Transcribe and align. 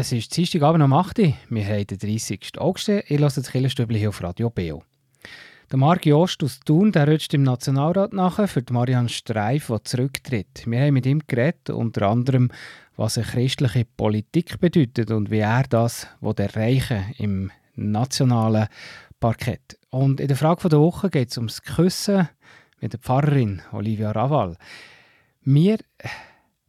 Es 0.00 0.12
ist 0.12 0.36
Dienstagabend 0.36 0.84
um 0.84 0.92
8 0.92 1.18
Uhr. 1.18 1.34
Wir 1.48 1.66
haben 1.66 1.84
den 1.88 1.98
30. 1.98 2.52
August. 2.58 2.86
Ihr 2.86 3.02
hört 3.18 3.36
das 3.36 3.50
Killerstübli 3.50 3.98
hier 3.98 4.10
auf 4.10 4.22
Radio 4.22 4.48
Beo. 4.48 4.84
Der 5.72 5.76
Marc 5.76 6.06
Jost 6.06 6.44
aus 6.44 6.60
Thun 6.60 6.92
der 6.92 7.08
rutscht 7.08 7.34
im 7.34 7.42
Nationalrat 7.42 8.12
nach 8.12 8.48
für 8.48 8.62
Marianne 8.70 9.08
Streif, 9.08 9.66
die 9.66 9.82
zurücktritt. 9.82 10.62
Wir 10.66 10.82
haben 10.82 10.94
mit 10.94 11.04
ihm 11.04 11.20
geredet, 11.26 11.70
unter 11.70 12.10
anderem, 12.10 12.52
was 12.94 13.18
eine 13.18 13.26
christliche 13.26 13.84
Politik 13.84 14.60
bedeutet 14.60 15.10
und 15.10 15.32
wie 15.32 15.40
er 15.40 15.64
das 15.64 16.06
erreichen 16.22 17.12
im 17.18 17.50
nationalen 17.74 18.68
Parkett. 19.18 19.80
Und 19.90 20.20
in 20.20 20.28
der 20.28 20.36
Frage 20.36 20.68
der 20.68 20.78
Woche 20.78 21.10
geht 21.10 21.32
es 21.32 21.38
ums 21.38 21.60
Küssen 21.60 22.28
mit 22.80 22.92
der 22.92 23.00
Pfarrerin 23.00 23.62
Olivia 23.72 24.12
Raval. 24.12 24.58
Wir 25.42 25.78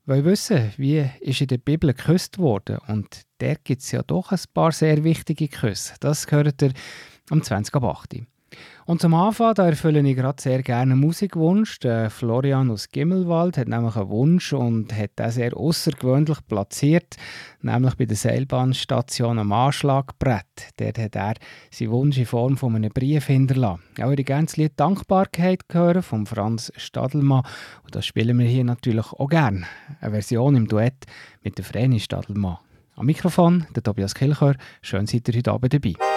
wollen 0.10 0.26
wissen, 0.26 0.74
wie 0.78 1.08
ist 1.22 1.40
in 1.40 1.48
der 1.48 1.60
Bibel 1.60 1.94
geküsst 1.94 2.40
worden. 2.40 2.80
Und 2.88 3.22
da 3.38 3.54
gibt 3.54 3.84
es 3.84 3.92
ja 3.92 4.02
doch 4.02 4.32
ein 4.32 4.40
paar 4.54 4.72
sehr 4.72 5.04
wichtige 5.04 5.48
Küsse. 5.48 5.94
Das 6.00 6.28
gehört 6.28 6.62
ihr 6.62 6.74
am 7.30 7.44
20. 7.44 7.74
ab 7.76 7.84
8. 7.84 8.16
Und 8.86 9.02
zum 9.02 9.14
Anfang, 9.14 9.54
da 9.54 9.68
erfülle 9.68 10.02
ich 10.02 10.16
gerade 10.16 10.42
sehr 10.42 10.64
gerne 10.64 10.94
einen 10.94 11.02
Musikwunsch. 11.02 11.80
Der 11.80 12.10
Florian 12.10 12.72
aus 12.72 12.90
Gimmelwald 12.90 13.58
hat 13.58 13.68
nämlich 13.68 13.96
einen 13.96 14.10
Wunsch 14.10 14.52
und 14.54 14.92
hat 14.98 15.20
den 15.20 15.30
sehr 15.30 15.56
außergewöhnlich 15.56 16.40
platziert, 16.48 17.16
nämlich 17.62 17.96
bei 17.96 18.06
der 18.06 18.18
Seilbahnstation 18.18 19.38
am 19.38 19.52
Anschlagbrett. 19.52 20.46
Dort 20.78 20.98
hat 20.98 21.16
er 21.16 21.34
seinen 21.72 21.92
Wunsch 21.92 22.18
in 22.18 22.26
Form 22.26 22.58
von 22.58 22.76
einem 22.76 22.92
Brief 22.92 23.28
hinterlassen. 23.28 23.84
Auch 24.02 24.16
die 24.16 24.26
ganze 24.26 24.62
Lied 24.62 24.80
Dankbarkeit 24.80 25.70
gehört 25.70 26.04
von 26.04 26.26
Franz 26.26 26.72
Stadelmann 26.76 27.44
und 27.84 27.96
das 27.96 28.06
spielen 28.06 28.40
wir 28.40 28.48
hier 28.48 28.64
natürlich 28.64 29.14
auch 29.14 29.30
gerne. 29.30 29.66
Eine 30.02 30.12
Version 30.12 30.56
im 30.56 30.68
Duett 30.68 31.06
mit 31.44 31.58
der 31.58 31.66
Vreni 31.66 32.00
Stadelmann. 32.00 32.58
Am 32.96 33.06
Mikrofon 33.06 33.66
der 33.76 33.84
Tobias 33.84 34.14
Kilchör. 34.14 34.56
Schön 34.82 35.08
seid 35.08 35.30
ihr 35.30 35.36
heute 35.36 35.52
Abend 35.52 35.74
dabei. 35.74 36.09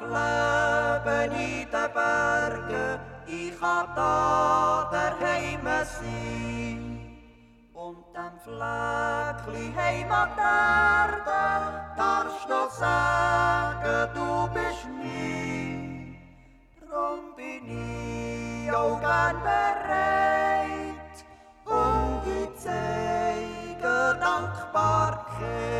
Leben 0.00 1.32
in 1.32 1.70
den 1.70 1.92
Bergen, 1.92 3.00
ich 3.26 3.58
kann 3.58 3.86
da 3.94 4.88
daheim 4.90 5.66
sein. 5.84 7.00
Und 7.72 8.04
dem 8.14 8.38
Fleckli 8.42 9.72
Heimaterde 9.76 11.42
darfst 11.96 12.48
du 12.48 12.68
sagen, 12.70 14.10
du 14.14 14.48
bist 14.54 14.86
mein. 14.98 16.16
Drum 16.80 17.34
bin 17.36 17.64
ich 17.68 18.72
auch 18.72 19.00
gern 19.00 19.40
bereit 19.42 21.24
und 21.66 22.22
ich 22.26 22.50
zeige 22.60 24.18
Dankbarkeit. 24.20 25.74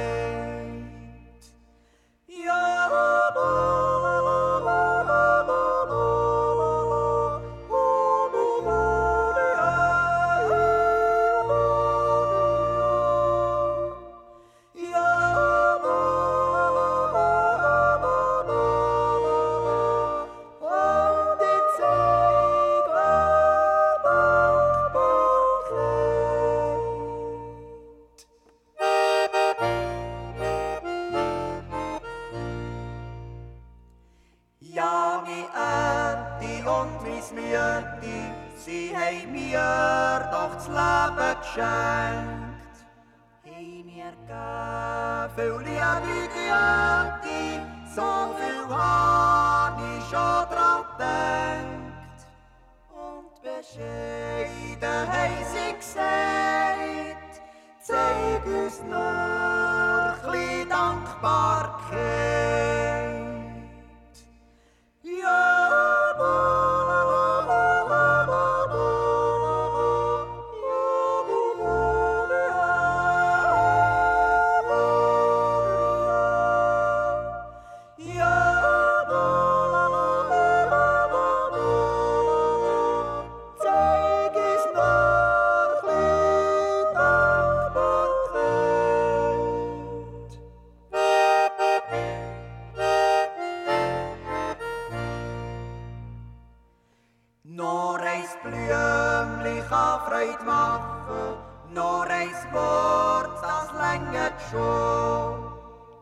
Wort, 102.52 103.42
das 103.42 103.72
längert 103.72 104.34
schon. 104.50 105.52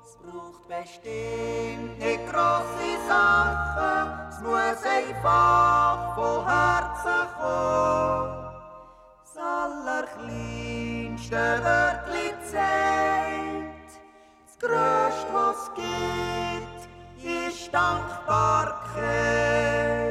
Es 0.04 0.16
braucht 0.16 0.69
bestimmt 0.69 1.92
bestimmte 2.03 2.19
grosse 2.30 2.98
Sachen, 3.06 4.28
es 4.28 4.41
muss 4.41 4.82
einfach 4.84 6.14
von 6.14 6.47
Herzen 6.47 7.26
kommen. 7.38 8.50
Das 9.22 9.36
allerkleinste 9.36 11.62
Wörtli 11.62 12.34
zählt, 12.50 13.91
das 14.47 14.58
Größte, 14.58 15.31
was 15.32 15.56
es 15.56 15.66
gibt, 15.75 16.81
ist 17.25 17.72
Dankbarkeit. 17.72 20.01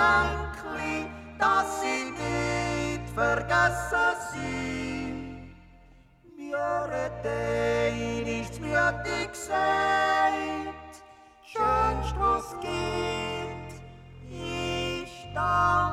Geschenkli, 0.00 1.06
dass 1.38 1.82
sie 1.82 2.10
nicht 2.10 3.10
vergessen 3.14 4.16
sind. 4.32 5.54
Mir 6.36 6.58
hat 6.58 7.24
nichts 8.24 8.58
mütig 8.60 9.32
gesagt, 9.32 11.02
schönst 11.44 12.14
was 12.18 12.56
geht, 12.60 13.82
ist 14.30 15.34
da. 15.34 15.89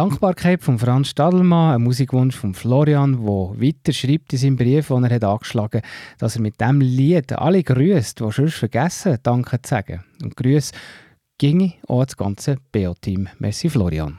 Dankbarkeit 0.00 0.62
von 0.62 0.78
Franz 0.78 1.08
Stadelmann, 1.08 1.74
ein 1.74 1.82
Musikwunsch 1.82 2.34
von 2.34 2.54
Florian, 2.54 3.22
der 3.22 3.60
weiter 3.60 3.92
schreibt 3.92 4.32
in 4.32 4.38
seinem 4.38 4.56
Brief, 4.56 4.88
den 4.88 5.04
er 5.04 5.14
hat 5.16 5.24
angeschlagen 5.24 5.82
hat, 5.82 5.90
dass 6.16 6.36
er 6.36 6.40
mit 6.40 6.58
diesem 6.58 6.80
Lied 6.80 7.32
alle 7.34 7.62
grüßt, 7.62 8.18
die 8.18 8.32
sonst 8.32 8.54
vergessen, 8.54 9.18
Danke 9.22 9.60
zu 9.60 9.68
sagen. 9.68 10.02
Und 10.22 10.38
Grüße 10.38 10.72
ginge 11.36 11.74
auch 11.86 12.06
das 12.06 12.16
ganze 12.16 12.56
BO-Team. 12.72 13.28
Merci 13.40 13.68
Florian. 13.68 14.16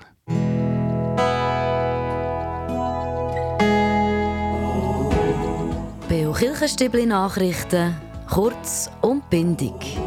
BO 6.08 6.32
Kirchenstübli 6.32 7.08
Nachrichten, 7.08 7.96
kurz 8.30 8.88
und 9.02 9.28
bindig. 9.32 9.98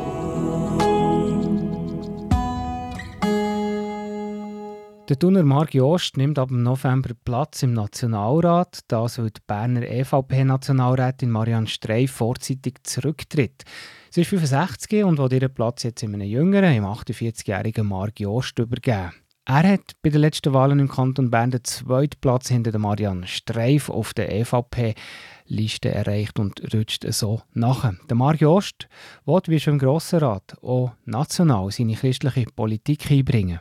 Der 5.14 5.20
Thuner 5.20 5.44
Marc 5.44 5.74
Jost 5.74 6.16
nimmt 6.16 6.40
ab 6.40 6.50
November 6.50 7.10
Platz 7.24 7.62
im 7.62 7.72
Nationalrat, 7.72 8.80
das 8.88 9.16
weil 9.16 9.30
die 9.30 9.40
Berner 9.46 9.82
EVP-Nationalrätin 9.82 11.30
Marianne 11.30 11.68
Streif 11.68 12.10
vorzeitig 12.10 12.82
zurücktritt. 12.82 13.62
Sie 14.10 14.22
ist 14.22 14.30
65 14.30 15.04
und 15.04 15.18
will 15.18 15.32
ihren 15.32 15.54
Platz 15.54 15.84
jetzt 15.84 16.02
in 16.02 16.14
einem 16.14 16.26
jüngeren, 16.26 16.74
im 16.74 16.84
48-jährigen 16.84 17.86
Marc 17.86 18.18
Jost 18.18 18.58
übergeben. 18.58 19.12
Er 19.44 19.62
hat 19.74 19.92
bei 20.02 20.10
den 20.10 20.20
letzten 20.20 20.52
Wahlen 20.52 20.80
im 20.80 20.88
Kanton 20.88 21.30
Bern 21.30 21.52
den 21.52 21.62
zweiten 21.62 22.18
Platz 22.20 22.48
hinter 22.48 22.76
Marianne 22.76 23.28
Streif 23.28 23.90
auf 23.90 24.14
der 24.14 24.32
EVP-Liste 24.34 25.90
erreicht 25.90 26.40
und 26.40 26.74
rutscht 26.74 27.06
so 27.10 27.40
nach. 27.52 27.88
Der 28.08 28.16
Marc 28.16 28.40
Jost 28.40 28.88
will, 29.26 29.42
wie 29.46 29.60
schon 29.60 29.74
im 29.74 29.78
Grossen 29.78 30.18
Rat, 30.18 30.56
auch 30.60 30.90
national 31.04 31.70
seine 31.70 31.94
christliche 31.94 32.46
Politik 32.56 33.08
einbringen 33.12 33.60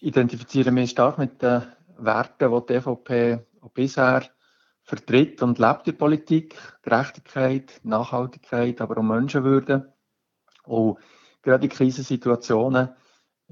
identifiziere 0.00 0.70
mich 0.70 0.90
stark 0.90 1.18
mit 1.18 1.42
den 1.42 1.62
Werten, 1.98 2.50
die 2.50 2.66
die 2.66 2.74
EVP 2.74 3.38
bisher 3.74 4.24
vertritt 4.82 5.42
und 5.42 5.58
lebt 5.58 5.86
in 5.86 5.96
Politik. 5.96 6.56
Gerechtigkeit, 6.82 7.80
Nachhaltigkeit, 7.84 8.80
aber 8.80 8.98
auch 8.98 9.02
Menschenwürde. 9.02 9.92
Und 10.64 10.98
gerade 11.42 11.64
in 11.64 11.70
Krisensituationen 11.70 12.90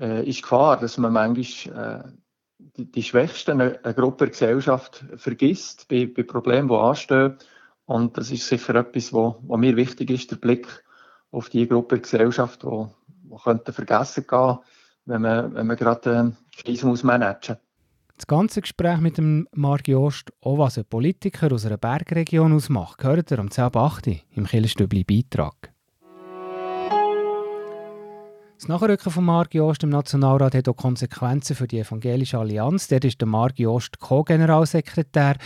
äh, 0.00 0.28
ist 0.28 0.42
Gefahr, 0.42 0.78
dass 0.78 0.98
man 0.98 1.12
manchmal 1.12 2.04
äh, 2.06 2.82
die, 2.82 3.02
Schwächsten 3.02 3.60
einer 3.60 3.94
Gruppe 3.94 4.24
der 4.24 4.30
Gesellschaft 4.30 5.04
vergisst 5.16 5.86
bei, 5.88 6.06
bei 6.06 6.22
Problemen, 6.22 6.68
die 6.68 6.74
anstehen. 6.74 7.36
Und 7.84 8.16
das 8.16 8.30
ist 8.30 8.48
sicher 8.48 8.74
etwas, 8.74 9.12
wo, 9.12 9.38
wo 9.42 9.56
mir 9.56 9.76
wichtig 9.76 10.10
ist, 10.10 10.30
der 10.30 10.36
Blick 10.36 10.66
auf 11.30 11.50
die 11.50 11.68
Gruppe 11.68 11.96
der 11.96 12.02
Gesellschaft, 12.02 12.62
die, 12.62 12.86
die 13.06 13.36
könnte 13.42 13.72
vergessen 13.72 14.26
gehen 14.26 14.58
wenn 15.08 15.22
man, 15.22 15.54
wenn 15.54 15.66
man 15.66 15.76
gerade 15.76 16.18
eine 16.18 16.28
äh, 16.30 16.62
Krise 16.62 16.86
muss 16.86 17.02
managen 17.02 17.56
Das 18.16 18.26
ganze 18.26 18.60
Gespräch 18.60 18.98
mit 18.98 19.18
dem 19.18 19.48
Marc 19.52 19.88
Jost, 19.88 20.32
auch 20.42 20.58
was 20.58 20.78
ein 20.78 20.84
Politiker 20.84 21.52
aus 21.52 21.64
einer 21.66 21.78
Bergregion 21.78 22.52
ausmacht, 22.52 22.98
gehört 22.98 23.32
er 23.32 23.38
am 23.38 23.48
10.8. 23.48 24.20
im 24.34 24.46
Killerstübli 24.46 25.04
Beitrag. 25.04 25.72
Das 28.58 28.66
Nachrücken 28.66 29.12
von 29.12 29.24
Marc 29.24 29.54
Jost 29.54 29.84
im 29.84 29.90
Nationalrat 29.90 30.52
hat 30.52 30.68
auch 30.68 30.76
Konsequenzen 30.76 31.54
für 31.54 31.68
die 31.68 31.78
Evangelische 31.78 32.38
Allianz. 32.38 32.88
Dort 32.88 33.04
ist 33.04 33.20
der 33.20 33.28
Marc 33.28 33.56
Jost 33.56 34.00
Co-Generalsekretär. 34.00 35.36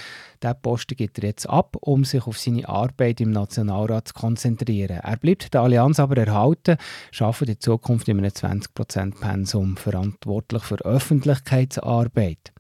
Der 0.41 0.55
Posten 0.55 0.97
gibt 0.97 1.19
er 1.19 1.25
jetzt 1.25 1.47
ab, 1.47 1.77
um 1.83 2.05
sich 2.05 2.27
auf 2.27 2.39
seine 2.39 2.67
Arbeit 2.67 3.21
im 3.21 3.31
Nationalrat 3.31 4.09
zu 4.09 4.15
konzentrieren. 4.15 5.01
Er 5.03 5.19
bleibt 5.19 5.53
der 5.53 5.61
Allianz 5.61 6.01
aber 6.01 6.17
erhalten, 6.17 6.79
arbeitet 7.21 7.49
in 7.51 7.61
Zukunft 7.61 8.09
in 8.09 8.17
einem 8.17 8.31
20%-Pensum 8.31 9.77
verantwortlich 9.77 10.63
für 10.63 10.77
Öffentlichkeitsarbeit. 10.77 12.55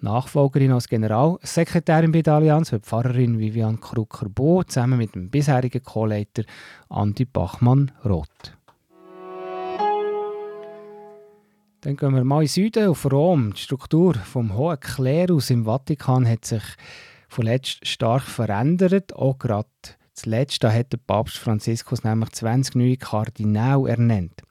Nachfolgerin 0.00 0.72
als 0.72 0.88
Generalsekretärin 0.88 2.10
bei 2.10 2.22
der 2.22 2.34
Allianz 2.34 2.72
wird 2.72 2.86
Pfarrerin 2.86 3.38
Vivian 3.38 3.78
Krucker-Bo 3.78 4.64
zusammen 4.64 4.98
mit 4.98 5.14
dem 5.14 5.30
bisherigen 5.30 5.84
Co-Leiter 5.84 6.42
Andi 6.88 7.24
Bachmann-Roth. 7.24 8.55
Dann 11.86 11.96
gehen 11.96 12.16
wir 12.16 12.24
mal 12.24 12.42
in 12.42 12.48
Süden 12.48 12.88
auf 12.88 13.08
Rom. 13.08 13.52
Die 13.54 13.60
Struktur 13.60 14.14
vom 14.14 14.54
hohen 14.54 14.80
Klerus 14.80 15.50
im 15.50 15.66
Vatikan 15.66 16.28
hat 16.28 16.44
sich 16.44 16.64
vorletzt 17.28 17.86
stark 17.86 18.24
verändert. 18.24 19.14
Auch 19.14 19.38
gerade 19.38 19.68
zuletzt 20.12 20.64
da 20.64 20.72
hat 20.72 20.92
der 20.92 20.98
Papst 20.98 21.38
Franziskus 21.38 22.02
nämlich 22.02 22.30
20 22.30 22.74
neue 22.74 22.96
Kardinäle 22.96 23.88
ernannt. 23.88 24.42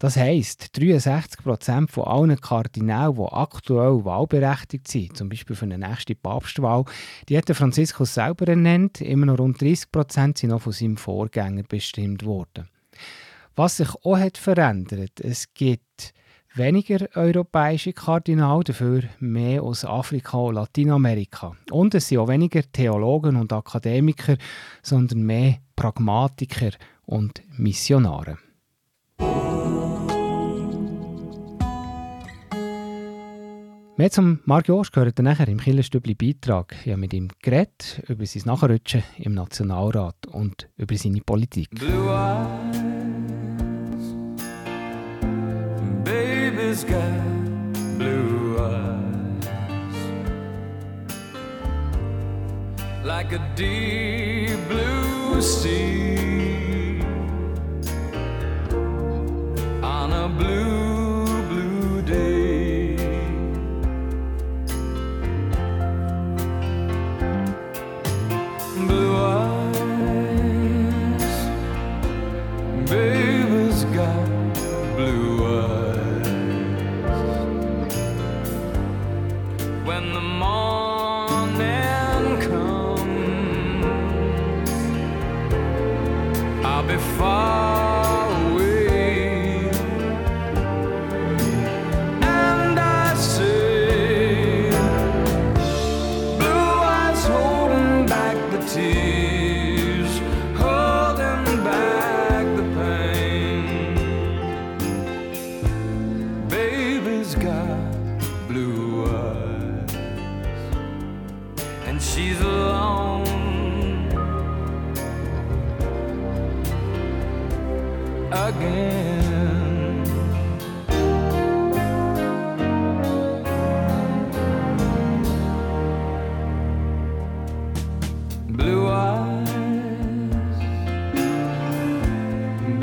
Das 0.00 0.16
heisst, 0.16 0.76
63 0.76 1.44
Prozent 1.44 1.92
von 1.92 2.08
allen 2.08 2.40
Kardinälen, 2.40 3.14
die 3.14 3.22
aktuell 3.22 4.04
wahlberechtigt 4.04 4.88
sind, 4.88 5.16
zum 5.16 5.28
Beispiel 5.28 5.54
für 5.54 5.66
eine 5.66 5.78
nächste 5.78 6.16
Papstwahl, 6.16 6.86
die 7.28 7.38
hat 7.38 7.48
Franziskus 7.54 8.14
selber 8.14 8.48
ernannt. 8.48 9.00
Immer 9.00 9.26
noch 9.26 9.38
rund 9.38 9.60
30 9.60 9.92
Prozent 9.92 10.38
sind 10.38 10.50
noch 10.50 10.62
von 10.62 10.72
seinem 10.72 10.96
Vorgänger 10.96 11.62
bestimmt 11.62 12.24
worden. 12.24 12.68
Was 13.54 13.76
sich 13.76 13.94
auch 14.02 14.18
hat 14.18 14.38
verändert, 14.38 15.20
es 15.20 15.54
gibt 15.54 16.12
weniger 16.54 17.08
europäische 17.14 17.92
Kardinal, 17.92 18.62
dafür 18.64 19.02
mehr 19.18 19.62
aus 19.62 19.84
Afrika 19.84 20.38
und 20.38 20.54
Lateinamerika. 20.54 21.56
Und 21.70 21.94
es 21.94 22.08
sind 22.08 22.18
auch 22.18 22.28
weniger 22.28 22.62
Theologen 22.72 23.36
und 23.36 23.52
Akademiker, 23.52 24.36
sondern 24.82 25.22
mehr 25.22 25.56
Pragmatiker 25.76 26.70
und 27.06 27.42
Missionare. 27.56 28.38
Mehr 33.96 34.10
zum 34.10 34.40
Marc 34.44 34.66
Jost 34.66 34.92
gehört 34.92 35.20
nachher 35.20 35.46
im 35.46 35.60
Killerstübli 35.60 36.16
Beitrag. 36.16 36.74
Ich 36.84 36.90
habe 36.90 37.00
mit 37.00 37.12
ihm 37.14 37.28
geredet 37.40 38.02
über 38.08 38.26
sein 38.26 38.42
Nachrutschen 38.46 39.04
im 39.18 39.34
Nationalrat 39.34 40.26
und 40.26 40.68
über 40.76 40.96
seine 40.96 41.20
Politik. 41.20 41.70
Blue 41.70 42.04
baby's 46.74 46.84
got 46.84 47.98
blue 47.98 48.58
eyes. 48.58 49.46
Like 53.04 53.32
a 53.32 53.38
deep 53.54 54.58
blue 54.68 55.40
sea 55.40 56.33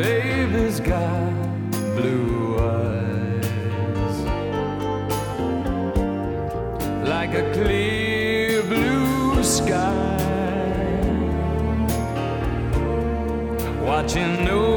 baby's 0.01 0.79
got 0.79 1.31
blue 1.95 2.57
eyes. 2.59 3.47
Like 7.07 7.33
a 7.35 7.45
clear 7.53 8.63
blue 8.63 9.43
sky. 9.43 10.17
Watching 13.83 14.47
over 14.49 14.70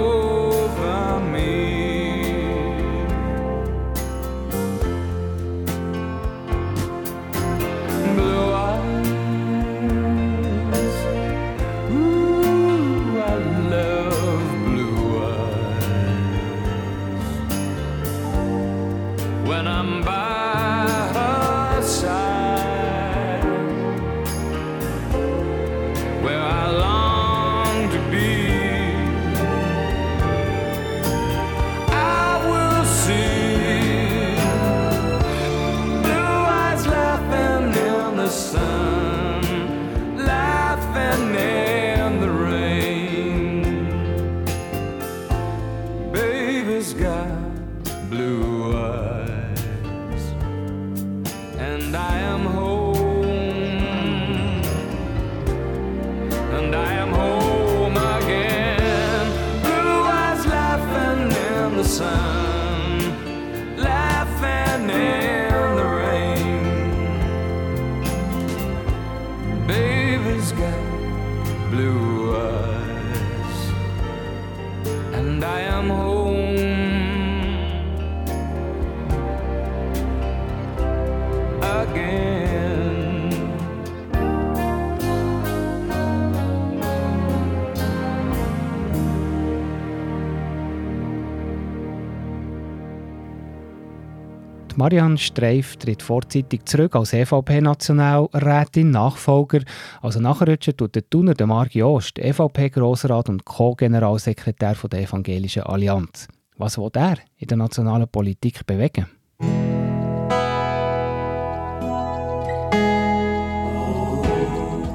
Marianne 94.76 95.18
Streif 95.18 95.76
tritt 95.76 96.02
vorzeitig 96.02 96.64
zurück 96.66 96.96
als 96.96 97.12
EVP-Nationalrätin, 97.12 98.90
Nachfolger. 98.90 99.60
Also 100.02 100.20
nachrutschen 100.20 100.76
tut 100.76 100.94
der 100.94 101.08
Thuner 101.08 101.34
der 101.34 101.46
Marc 101.46 101.74
Jost, 101.74 102.18
EVP-Grossrat 102.18 103.28
und 103.28 103.44
Co-Generalsekretär 103.44 104.74
der 104.90 105.00
Evangelischen 105.00 105.62
Allianz. 105.62 106.28
Was 106.56 106.78
will 106.78 106.90
er 106.94 107.16
in 107.36 107.48
der 107.48 107.56
nationalen 107.56 108.08
Politik 108.08 108.66
bewegen? 108.66 109.06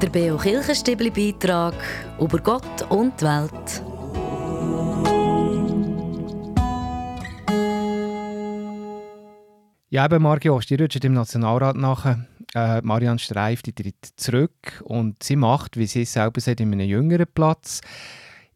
Der 0.02 0.08
Beo 0.08 0.36
Kirchenstibli-Beitrag 0.38 1.74
über 2.18 2.38
Gott 2.38 2.90
und 2.90 3.20
die 3.20 3.24
Welt. 3.24 3.89
Ja, 9.92 10.04
eben 10.04 10.22
Marc 10.22 10.44
Jost, 10.44 10.70
die 10.70 10.76
rutscht 10.76 11.04
im 11.04 11.14
Nationalrat 11.14 11.74
nach. 11.74 12.16
Äh, 12.54 12.80
Marianne 12.82 13.18
Streif 13.18 13.62
die 13.62 13.72
tritt 13.72 14.12
zurück 14.16 14.82
und 14.84 15.20
sie 15.20 15.34
macht, 15.34 15.76
wie 15.76 15.86
sie 15.86 16.02
es 16.02 16.12
selber 16.12 16.40
sagt, 16.40 16.60
in 16.60 16.72
einem 16.72 16.88
jüngeren 16.88 17.26
Platz. 17.26 17.80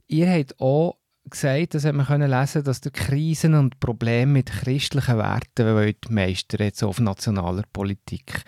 Ihr 0.07 0.31
habt 0.31 0.61
auch 0.61 0.97
gesagt, 1.29 1.75
das 1.75 1.85
hat 1.85 1.95
man 1.95 2.07
können 2.07 2.31
lesen, 2.31 2.63
dass 2.63 2.81
der 2.83 2.93
Krisen 2.93 3.55
und 3.55 3.81
Probleme 3.81 4.33
mit 4.33 4.53
christlichen 4.53 5.19
Werten 5.19 5.75
wollt 5.75 6.09
meistern 6.09 6.67
jetzt 6.67 6.85
auf 6.85 7.01
nationaler 7.01 7.65
Politik. 7.73 8.45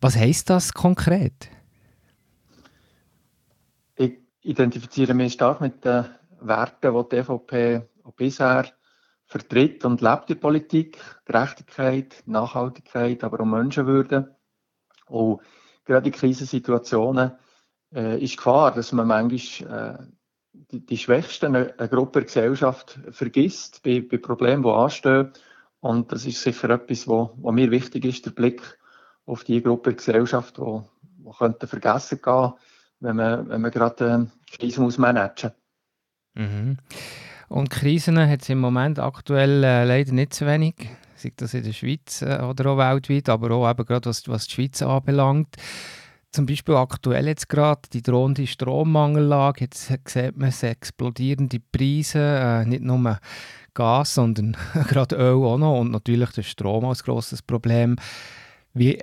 Was 0.00 0.16
heisst 0.16 0.50
das 0.50 0.72
konkret? 0.72 1.48
Ich 3.94 4.18
identifiziere 4.42 5.14
mich 5.14 5.34
stark 5.34 5.60
mit 5.60 5.84
den 5.84 6.06
Werten, 6.40 6.94
die 6.94 7.08
die 7.10 7.16
EVP 7.16 7.82
bisher 8.16 8.64
vertritt 9.28 9.84
und 9.84 10.00
lebt 10.00 10.30
der 10.30 10.34
Politik. 10.34 10.98
Gerechtigkeit, 11.26 12.22
Nachhaltigkeit, 12.26 13.22
aber 13.22 13.40
auch 13.40 13.46
Menschenwürde. 13.46 14.34
Und 15.06 15.40
gerade 15.84 16.08
in 16.08 16.14
Krisensituationen 16.14 17.32
äh, 17.94 18.22
ist 18.22 18.38
Gefahr, 18.38 18.72
dass 18.74 18.92
man 18.92 19.06
manchmal 19.06 19.98
äh, 19.98 20.06
die, 20.52 20.84
die 20.84 20.98
Schwächsten 20.98 21.54
einer 21.54 21.72
eine 21.78 21.88
Gruppe 21.88 22.20
der 22.20 22.24
Gesellschaft 22.24 22.98
vergisst 23.10 23.82
bei, 23.82 24.00
bei 24.00 24.16
Problemen, 24.16 24.62
die 24.62 24.70
anstehen. 24.70 25.32
Und 25.80 26.10
das 26.10 26.26
ist 26.26 26.42
sicher 26.42 26.70
etwas, 26.70 27.06
wo, 27.06 27.30
wo 27.36 27.52
mir 27.52 27.70
wichtig 27.70 28.04
ist, 28.04 28.26
der 28.26 28.32
Blick 28.32 28.78
auf 29.26 29.44
die 29.44 29.62
Gruppe 29.62 29.90
der 29.90 29.98
Gesellschaft, 29.98 30.58
wo, 30.58 30.88
wo 31.18 31.30
könnte 31.30 31.66
vergessen 31.66 32.20
gehen, 32.22 32.54
wenn 33.00 33.16
man, 33.16 33.48
wenn 33.48 33.60
man 33.60 33.70
gerade 33.70 34.28
äh, 34.28 34.56
Krisen 34.56 34.84
muss 34.84 34.98
managen 34.98 35.52
Mhm. 36.34 36.78
Und 37.48 37.70
Krisen 37.70 38.18
hat 38.18 38.42
es 38.42 38.48
im 38.50 38.58
Moment 38.58 38.98
aktuell 38.98 39.64
äh, 39.64 39.84
leider 39.84 40.12
nicht 40.12 40.34
so 40.34 40.46
wenig, 40.46 40.74
sei 41.16 41.32
das 41.36 41.54
in 41.54 41.64
der 41.64 41.72
Schweiz 41.72 42.22
äh, 42.22 42.40
oder 42.42 42.70
auch 42.70 42.78
weltweit, 42.78 43.28
aber 43.28 43.50
auch 43.52 43.70
eben 43.70 43.86
gerade 43.86 44.08
was, 44.08 44.28
was 44.28 44.46
die 44.46 44.54
Schweiz 44.54 44.82
anbelangt. 44.82 45.56
Zum 46.30 46.44
Beispiel 46.44 46.74
aktuell 46.74 47.26
jetzt 47.26 47.48
gerade 47.48 47.80
die 47.90 48.02
drohende 48.02 48.46
Strommangellage, 48.46 49.62
jetzt 49.62 49.86
sieht 49.86 50.36
man 50.36 50.50
es 50.50 50.62
explodierende 50.62 51.58
Preise, 51.72 52.18
äh, 52.18 52.64
nicht 52.66 52.82
nur 52.82 53.18
Gas, 53.72 54.14
sondern 54.14 54.54
gerade 54.88 55.16
Öl 55.16 55.42
auch 55.44 55.56
noch 55.56 55.80
und 55.80 55.90
natürlich 55.90 56.30
der 56.30 56.42
Strom 56.42 56.84
als 56.84 57.02
grosses 57.02 57.40
Problem. 57.40 57.96
Wie 58.74 59.00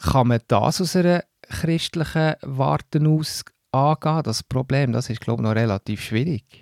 kann 0.00 0.28
man 0.28 0.40
das 0.48 0.80
aus 0.80 0.96
einer 0.96 1.24
christlichen 1.42 2.34
Warte 2.40 3.06
aus 3.06 3.44
angehen, 3.70 4.22
das 4.22 4.42
Problem? 4.42 4.92
Das 4.92 5.10
ist, 5.10 5.20
glaube 5.20 5.42
ich, 5.42 5.48
noch 5.48 5.54
relativ 5.54 6.00
schwierig. 6.02 6.61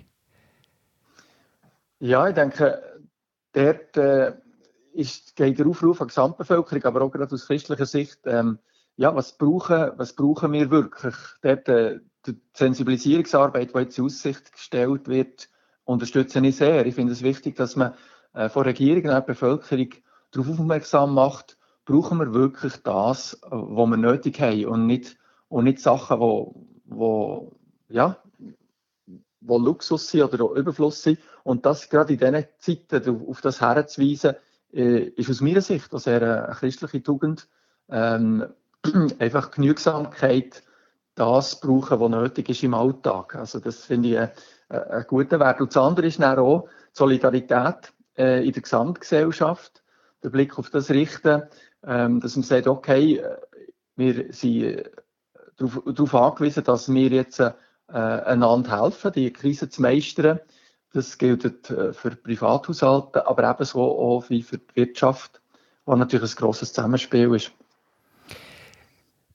Ja, 2.01 2.27
ich 2.27 2.33
denke, 2.33 2.81
dort 3.53 3.95
äh, 3.95 4.33
ist, 4.91 5.35
geht 5.35 5.59
der 5.59 5.67
Aufruf 5.67 6.01
an 6.01 6.07
die 6.07 6.09
Gesamtbevölkerung, 6.09 6.83
aber 6.83 7.03
auch 7.03 7.11
gerade 7.11 7.31
aus 7.31 7.45
christlicher 7.45 7.85
Sicht, 7.85 8.21
ähm, 8.25 8.57
ja, 8.95 9.15
was 9.15 9.37
brauchen, 9.37 9.91
was 9.97 10.15
brauchen 10.15 10.51
wir 10.51 10.71
wirklich? 10.71 11.13
Dort, 11.43 11.69
äh, 11.69 11.99
die 12.25 12.41
Sensibilisierungsarbeit, 12.53 13.75
die 13.75 13.79
jetzt 13.79 13.99
in 13.99 14.05
Aussicht 14.05 14.51
gestellt 14.51 15.07
wird, 15.09 15.49
unterstütze 15.83 16.39
ich 16.39 16.55
sehr. 16.55 16.87
Ich 16.87 16.95
finde 16.95 17.13
es 17.13 17.21
wichtig, 17.21 17.55
dass 17.55 17.75
man 17.75 17.93
äh, 18.33 18.49
von 18.49 18.63
Regierung 18.63 19.03
und 19.03 19.11
der 19.11 19.21
Bevölkerung 19.21 19.89
darauf 20.31 20.49
aufmerksam 20.49 21.13
macht, 21.13 21.59
brauchen 21.85 22.17
wir 22.17 22.33
wirklich 22.33 22.77
das, 22.77 23.39
was 23.43 23.89
wir 23.89 23.97
nötig 23.97 24.41
haben 24.41 24.65
und 24.65 24.87
nicht, 24.87 25.19
und 25.49 25.65
nicht 25.65 25.79
Sachen, 25.79 26.19
wo, 26.19 26.65
wo, 26.85 27.51
ja, 27.89 28.17
wo 29.39 29.59
Luxus 29.59 30.09
sind 30.09 30.23
oder 30.23 30.55
Überfluss 30.55 31.03
sind. 31.03 31.19
Und 31.43 31.65
das 31.65 31.89
gerade 31.89 32.13
in 32.13 32.19
diesen 32.19 32.45
Zeiten 32.59 33.27
auf 33.27 33.41
das 33.41 33.61
herzuweisen, 33.61 34.35
äh, 34.73 34.99
ist 34.99 35.29
aus 35.29 35.41
meiner 35.41 35.61
Sicht 35.61 35.91
eine 35.91 35.99
sehr 35.99 36.21
eine 36.21 36.55
christliche 36.55 37.03
Tugend. 37.03 37.47
Ähm, 37.89 38.45
einfach 39.19 39.51
Genügsamkeit, 39.51 40.63
das 41.15 41.59
brauchen, 41.59 41.99
was 41.99 42.09
nötig 42.09 42.49
ist 42.49 42.63
im 42.63 42.73
Alltag. 42.73 43.35
Also 43.35 43.59
das 43.59 43.83
finde 43.85 44.09
ich 44.09 44.17
einen, 44.17 44.31
einen 44.69 45.07
guten 45.07 45.39
Wert. 45.39 45.61
Und 45.61 45.75
das 45.75 45.83
andere 45.83 46.07
ist 46.07 46.19
dann 46.19 46.39
auch 46.39 46.67
die 46.67 46.69
Solidarität 46.93 47.93
äh, 48.17 48.45
in 48.45 48.53
der 48.53 48.61
Gesamtgesellschaft, 48.61 49.83
der 50.23 50.29
Blick 50.29 50.57
auf 50.57 50.69
das 50.69 50.89
richten, 50.89 51.43
ähm, 51.85 52.19
dass 52.19 52.35
man 52.35 52.43
sagt, 52.43 52.67
okay, 52.67 53.17
äh, 53.17 53.37
wir 53.95 54.33
sind 54.33 54.89
darauf, 55.57 56.15
angewiesen, 56.15 56.63
dass 56.63 56.91
wir 56.91 57.09
jetzt 57.09 57.39
äh, 57.39 57.53
einander 57.87 58.83
helfen, 58.83 59.11
die 59.11 59.31
Krise 59.33 59.69
zu 59.69 59.81
meistern. 59.81 60.39
Das 60.93 61.17
gilt 61.17 61.45
äh, 61.45 61.93
für 61.93 62.15
Privathaushalte, 62.15 63.25
aber 63.25 63.49
ebenso 63.49 63.81
auch 63.81 64.29
wie 64.29 64.41
für 64.41 64.57
die 64.57 64.75
Wirtschaft, 64.75 65.41
wo 65.85 65.95
natürlich 65.95 66.33
ein 66.33 66.35
grosses 66.35 66.73
Zusammenspiel 66.73 67.33
ist. 67.33 67.51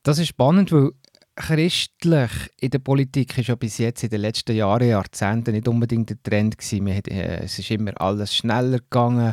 Das 0.02 0.18
ist 0.18 0.28
spannend, 0.28 0.70
weil 0.70 0.92
christlich 1.36 2.30
in 2.60 2.70
der 2.70 2.78
Politik 2.78 3.36
ist 3.38 3.48
ja 3.48 3.54
bis 3.54 3.78
jetzt 3.78 4.02
in 4.02 4.10
den 4.10 4.22
letzten 4.22 4.56
Jahren, 4.56 4.88
Jahrzehnten 4.88 5.52
nicht 5.52 5.68
unbedingt 5.68 6.10
der 6.10 6.22
Trend 6.22 6.58
gewesen. 6.58 6.94
Hat, 6.94 7.08
äh, 7.08 7.44
es 7.44 7.58
ist 7.58 7.70
immer 7.70 7.92
alles 8.00 8.34
schneller 8.34 8.78
gegangen, 8.78 9.32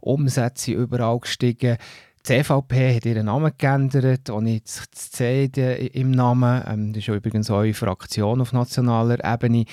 Umsätze 0.00 0.72
überall 0.72 1.18
gestiegen. 1.18 1.78
Die 2.26 2.42
CVP 2.42 2.96
hat 2.96 3.06
ihren 3.06 3.26
Namen 3.26 3.52
geändert, 3.56 4.28
ohne 4.28 4.62
zu 4.62 4.82
sehen 4.94 5.52
im 5.54 6.10
Namen. 6.10 6.62
Ähm, 6.66 6.92
das 6.92 7.00
ist 7.00 7.06
ja 7.06 7.14
übrigens 7.14 7.50
eure 7.50 7.72
Fraktion 7.72 8.40
auf 8.40 8.52
nationaler 8.52 9.24
Ebene. 9.24 9.64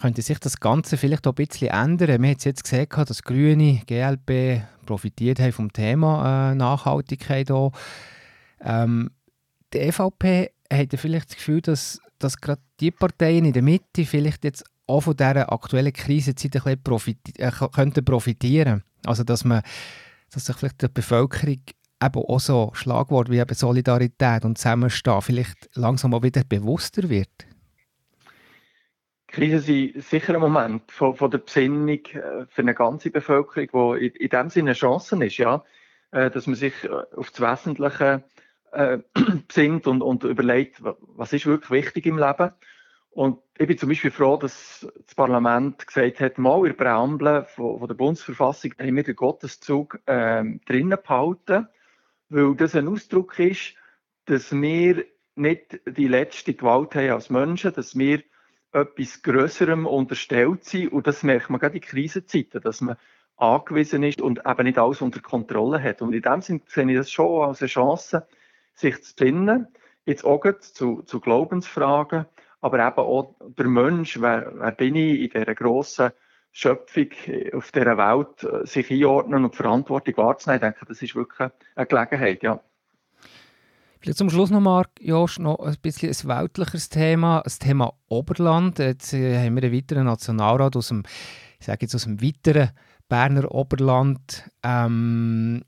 Könnte 0.00 0.20
sich 0.20 0.38
das 0.38 0.60
Ganze 0.60 0.98
vielleicht 0.98 1.26
auch 1.26 1.32
ein 1.32 1.46
bisschen 1.46 1.68
ändern? 1.68 2.08
Wir 2.08 2.14
haben 2.30 2.38
jetzt 2.38 2.62
gesehen, 2.62 2.86
dass 2.90 3.22
Grüne, 3.22 3.80
GLP 3.86 4.62
profitiert 4.84 5.40
haben 5.40 5.52
vom 5.52 5.72
Thema 5.72 6.52
äh, 6.52 6.54
Nachhaltigkeit. 6.54 7.50
Auch. 7.50 7.72
Ähm, 8.60 9.10
die 9.72 9.78
EVP 9.78 10.50
hat 10.70 10.88
vielleicht 10.96 11.30
das 11.30 11.36
Gefühl, 11.36 11.62
dass, 11.62 12.00
dass 12.18 12.40
gerade 12.40 12.60
die 12.80 12.90
Parteien 12.90 13.46
in 13.46 13.52
der 13.54 13.62
Mitte 13.62 14.04
vielleicht 14.04 14.44
jetzt 14.44 14.64
auch 14.86 15.00
von 15.00 15.16
dieser 15.16 15.50
aktuellen 15.50 15.92
Krisenzeit 15.92 16.54
ein 16.56 16.62
bisschen 16.62 16.82
profiti 16.82 17.32
äh, 17.40 17.50
könnten 17.50 18.04
profitieren 18.04 18.84
Also, 19.04 19.24
dass 19.24 19.44
man 19.44 19.62
dass 20.30 20.46
sich 20.46 20.56
vielleicht 20.56 20.82
der 20.82 20.88
Bevölkerung 20.88 21.60
eben 22.02 22.22
auch 22.28 22.40
so 22.40 22.70
Schlagwort 22.74 23.30
wie 23.30 23.38
eben 23.38 23.54
Solidarität 23.54 24.44
und 24.44 24.58
Zusammenstehen 24.58 25.22
vielleicht 25.22 25.70
langsam 25.74 26.14
auch 26.14 26.22
wieder 26.22 26.44
bewusster 26.44 27.08
wird? 27.08 27.46
Krisen 29.36 29.60
sind 29.60 30.02
sicher 30.02 30.34
ein 30.34 30.40
Moment 30.40 30.90
von, 30.90 31.14
von 31.14 31.30
der 31.30 31.36
Besinnung 31.36 31.88
äh, 32.06 32.46
für 32.48 32.62
eine 32.62 32.72
ganze 32.72 33.10
Bevölkerung, 33.10 33.98
die 33.98 34.06
in, 34.06 34.14
in 34.14 34.28
dem 34.30 34.48
Sinne 34.48 34.70
eine 34.70 34.74
Chance 34.74 35.22
ist, 35.22 35.36
ja, 35.36 35.62
äh, 36.10 36.30
dass 36.30 36.46
man 36.46 36.56
sich 36.56 36.72
äh, 36.84 36.88
auf 36.88 37.30
das 37.30 37.42
Wesentliche 37.42 38.24
äh, 38.72 38.96
besinnt 39.46 39.86
und, 39.88 40.00
und 40.00 40.24
überlegt, 40.24 40.80
was 40.80 41.34
ist 41.34 41.44
wirklich 41.44 41.70
wichtig 41.70 42.06
im 42.06 42.16
Leben. 42.16 42.50
Und 43.10 43.38
ich 43.58 43.66
bin 43.66 43.76
zum 43.76 43.90
Beispiel 43.90 44.10
froh, 44.10 44.38
dass 44.38 44.88
das 45.04 45.14
Parlament 45.14 45.86
gesagt 45.86 46.20
hat, 46.20 46.38
mal 46.38 46.60
in 46.60 46.74
der 46.74 46.84
Präambel 46.84 47.44
von, 47.44 47.78
von 47.78 47.88
der 47.88 47.94
Bundesverfassung 47.94 48.72
haben 48.78 48.96
wir 48.96 49.02
den 49.02 49.16
Gotteszug 49.16 50.00
äh, 50.06 50.44
drinnen 50.64 50.98
behalten, 51.02 51.68
weil 52.30 52.54
das 52.56 52.74
ein 52.74 52.88
Ausdruck 52.88 53.38
ist, 53.38 53.74
dass 54.24 54.50
wir 54.50 55.04
nicht 55.34 55.78
die 55.86 56.08
letzte 56.08 56.54
Gewalt 56.54 56.94
haben 56.94 57.10
als 57.10 57.28
Menschen, 57.28 57.74
dass 57.74 57.98
wir 57.98 58.22
etwas 58.76 59.22
Größerem 59.22 59.86
unterstellt 59.86 60.64
sind. 60.64 60.92
Und 60.92 61.06
das 61.06 61.22
merkt 61.22 61.50
man 61.50 61.60
gerade 61.60 61.76
in 61.76 61.82
Krisenzeiten, 61.82 62.60
dass 62.60 62.80
man 62.80 62.96
angewiesen 63.36 64.02
ist 64.02 64.20
und 64.20 64.42
eben 64.46 64.64
nicht 64.64 64.78
alles 64.78 65.02
unter 65.02 65.20
Kontrolle 65.20 65.82
hat. 65.82 66.02
Und 66.02 66.12
in 66.14 66.22
dem 66.22 66.40
Sinne 66.40 66.60
sehe 66.66 66.90
ich 66.90 66.96
das 66.96 67.10
schon 67.10 67.48
als 67.48 67.60
eine 67.60 67.68
Chance, 67.68 68.26
sich 68.74 69.02
zu 69.02 69.14
finden, 69.16 69.68
jetzt 70.04 70.24
auch 70.24 70.44
zu, 70.60 71.02
zu 71.02 71.20
Glaubensfragen, 71.20 72.26
aber 72.60 72.86
eben 72.86 72.98
auch 72.98 73.34
der 73.40 73.68
Mensch, 73.68 74.20
wer, 74.20 74.52
wer 74.54 74.72
bin 74.72 74.94
ich 74.94 75.20
in 75.20 75.30
dieser 75.30 75.54
grossen 75.54 76.10
Schöpfung 76.52 77.08
auf 77.52 77.70
dieser 77.70 77.98
Welt, 77.98 78.42
äh, 78.42 78.66
sich 78.66 78.90
einordnen 78.90 79.44
und 79.44 79.54
Verantwortung 79.54 80.16
wahrzunehmen. 80.16 80.56
Ich 80.56 80.62
denke, 80.62 80.86
das 80.86 81.02
ist 81.02 81.14
wirklich 81.14 81.50
eine 81.74 81.86
Gelegenheit, 81.86 82.42
ja. 82.42 82.60
Vielleicht 84.00 84.18
zum 84.18 84.30
Schluss 84.30 84.50
noch, 84.50 84.60
Marc, 84.60 84.90
Jost, 85.00 85.38
noch 85.38 85.58
ein 85.60 85.76
bisschen 85.82 86.10
ein 86.10 86.38
weltlicheres 86.40 86.88
Thema, 86.88 87.40
das 87.42 87.58
Thema 87.58 87.92
Oberland. 88.08 88.78
Jetzt 88.78 89.12
äh, 89.12 89.44
haben 89.44 89.56
wir 89.56 89.64
einen 89.64 89.74
weiteren 89.74 90.04
Nationalrat 90.04 90.76
aus 90.76 90.88
dem, 90.88 91.02
ich 91.58 91.66
sage 91.66 91.78
jetzt 91.82 91.94
aus 91.94 92.04
dem 92.04 92.22
weiteren 92.22 92.70
Berner 93.08 93.52
Oberland. 93.52 94.50
Ähm, 94.62 95.62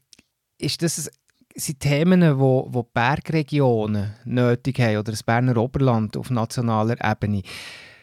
ist 0.58 0.82
das 0.82 1.11
sind 1.54 1.80
Themen, 1.80 2.38
wo, 2.38 2.68
wo 2.70 2.85
Bergregionen 2.85 4.14
nötig 4.25 4.78
haben 4.80 4.99
oder 4.99 5.12
das 5.12 5.23
Berner 5.23 5.56
Oberland 5.56 6.16
auf 6.16 6.30
nationaler 6.30 6.97
Ebene? 7.04 7.42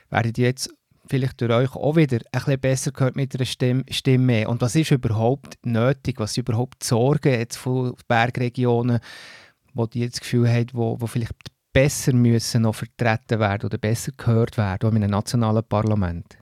Werden 0.10 0.34
die 0.34 0.42
jetzt 0.42 0.70
vielleicht 1.08 1.40
durch 1.40 1.52
euch 1.52 1.76
auch 1.76 1.96
wieder 1.96 2.18
ein 2.18 2.40
bisschen 2.40 2.60
besser 2.60 2.92
gehört 2.92 3.16
mit 3.16 3.36
einer 3.36 3.46
Stimme, 3.46 3.84
Stimme 3.90 4.48
Und 4.48 4.62
was 4.62 4.76
ist 4.76 4.92
überhaupt 4.92 5.58
nötig? 5.64 6.20
Was 6.20 6.34
sind 6.34 6.48
überhaupt 6.48 6.82
die 6.82 6.88
Sorgen 6.88 7.32
jetzt 7.32 7.58
von 7.58 7.96
Bergregionen? 8.08 9.00
Wo 9.76 9.86
die 9.86 10.00
jetzt 10.00 10.16
das 10.16 10.22
Gefühl 10.22 10.50
haben, 10.50 10.70
wo, 10.74 11.00
wo 11.00 11.06
vielleicht 11.06 11.34
besser 11.74 12.14
müssen 12.14 12.64
noch 12.64 12.76
vertreten 12.76 13.40
werden 13.40 13.66
oder 13.66 13.78
besser 13.78 14.14
gehört 14.18 14.58
werden, 14.58 14.88
auch 14.88 14.94
in 14.94 15.04
einem 15.04 15.12
nationalen 15.12 15.64
Parlament? 15.64 16.38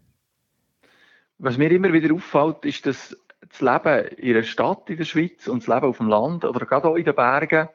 Was 1.39 1.57
mir 1.57 1.71
immer 1.71 1.91
wieder 1.91 2.13
auffällt, 2.13 2.63
ist, 2.63 2.85
dass 2.85 3.17
das 3.41 3.61
Leben 3.61 4.07
in 4.17 4.35
einer 4.35 4.43
Stadt 4.43 4.89
in 4.89 4.97
der 4.97 5.05
Schweiz 5.05 5.47
und 5.47 5.63
das 5.63 5.67
Leben 5.67 5.87
auf 5.87 5.97
dem 5.97 6.07
Land 6.07 6.45
oder 6.45 6.65
gerade 6.65 6.87
auch 6.87 6.95
in 6.95 7.05
den 7.05 7.15
Bergen 7.15 7.67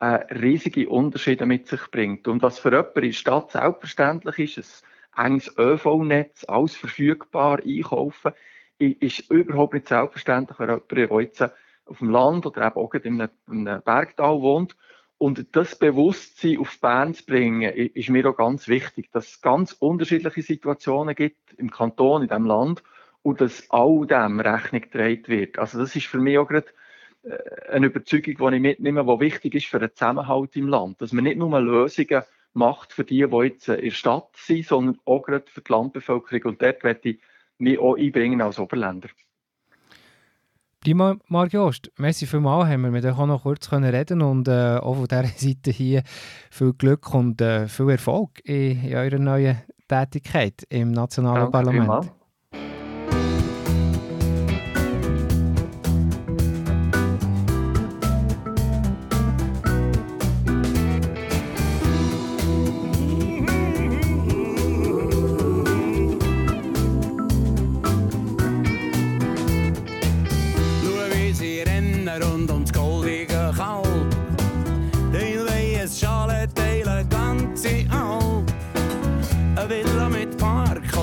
äh, 0.00 0.06
riesige 0.34 0.88
Unterschiede 0.88 1.46
mit 1.46 1.66
sich 1.66 1.82
bringt. 1.90 2.28
Und 2.28 2.42
was 2.42 2.60
für 2.60 2.70
jemanden 2.70 3.00
in 3.00 3.10
der 3.10 3.12
Stadt 3.12 3.50
selbstverständlich 3.50 4.56
ist, 4.56 4.84
ein 5.12 5.32
enges 5.32 5.52
ÖV-Netz, 5.58 6.44
alles 6.44 6.76
verfügbar, 6.76 7.58
einkaufen, 7.64 8.32
ist 8.78 9.30
überhaupt 9.30 9.74
nicht 9.74 9.88
selbstverständlich 9.88 10.56
für 10.56 10.64
jemanden, 10.64 11.08
der 11.08 11.20
jetzt 11.20 11.42
auf 11.42 11.98
dem 11.98 12.10
Land 12.10 12.46
oder 12.46 12.66
eben 12.66 12.76
auch 12.76 12.94
in 12.94 13.20
einem, 13.20 13.30
in 13.50 13.68
einem 13.68 13.82
Bergtal 13.82 14.40
wohnt 14.40 14.76
und 15.20 15.54
das 15.54 15.78
Bewusstsein 15.78 16.56
auf 16.56 16.80
Bern 16.80 17.12
zu 17.12 17.26
bringen, 17.26 17.70
ist 17.70 18.08
mir 18.08 18.24
auch 18.26 18.36
ganz 18.38 18.68
wichtig, 18.68 19.10
dass 19.12 19.28
es 19.28 19.40
ganz 19.42 19.72
unterschiedliche 19.72 20.40
Situationen 20.40 21.14
gibt 21.14 21.52
im 21.58 21.70
Kanton, 21.70 22.22
in 22.22 22.28
diesem 22.28 22.46
Land 22.46 22.82
und 23.20 23.42
dass 23.42 23.70
all 23.70 24.06
dem 24.06 24.40
Rechnung 24.40 24.80
getragen 24.80 25.24
wird. 25.26 25.58
Also 25.58 25.78
das 25.78 25.94
ist 25.94 26.06
für 26.06 26.16
mich 26.16 26.38
auch 26.38 26.48
gerade 26.48 26.68
äh, 27.22 27.68
eine 27.68 27.88
Überzeugung, 27.88 28.50
die 28.50 28.56
ich 28.56 28.62
mitnehme, 28.62 29.04
die 29.04 29.20
wichtig 29.20 29.56
ist 29.56 29.66
für 29.66 29.78
den 29.78 29.94
Zusammenhalt 29.94 30.56
im 30.56 30.68
Land. 30.68 31.02
Dass 31.02 31.12
man 31.12 31.24
nicht 31.24 31.36
nur 31.36 31.60
Lösungen 31.60 32.22
macht 32.54 32.94
für 32.94 33.04
die, 33.04 33.26
die 33.28 33.36
jetzt 33.42 33.68
in 33.68 33.78
der 33.78 33.90
Stadt 33.90 34.34
sind, 34.36 34.64
sondern 34.64 35.00
auch 35.04 35.20
gerade 35.20 35.44
für 35.50 35.60
die 35.60 35.70
Landbevölkerung. 35.70 36.52
Und 36.52 36.62
dort 36.62 36.82
werde 36.82 37.10
ich 37.10 37.20
mich 37.58 37.78
auch 37.78 37.98
einbringen 37.98 38.40
als 38.40 38.58
Oberländer. 38.58 39.10
Prima, 40.82 41.16
Marc 41.28 41.52
Jost. 41.52 41.92
Merci 41.98 42.26
vielmals, 42.26 42.70
haben 42.70 42.82
wir 42.82 42.90
mit 42.90 43.04
euch 43.04 43.18
auch 43.18 43.26
noch 43.26 43.42
kurz 43.42 43.68
können 43.68 43.94
reden 43.94 44.22
und 44.22 44.48
äh, 44.48 44.78
auch 44.78 44.94
von 44.94 45.06
dieser 45.06 45.26
Seite 45.26 45.70
hier 45.72 46.02
viel 46.50 46.72
Glück 46.72 47.12
und 47.12 47.40
äh, 47.42 47.68
viel 47.68 47.90
Erfolg 47.90 48.40
in, 48.44 48.82
in 48.84 48.94
eurer 48.94 49.18
neuen 49.18 49.58
Tätigkeit 49.88 50.64
im 50.70 50.92
nationalen 50.92 51.52
Danke 51.52 51.70
Parlament. 51.70 52.12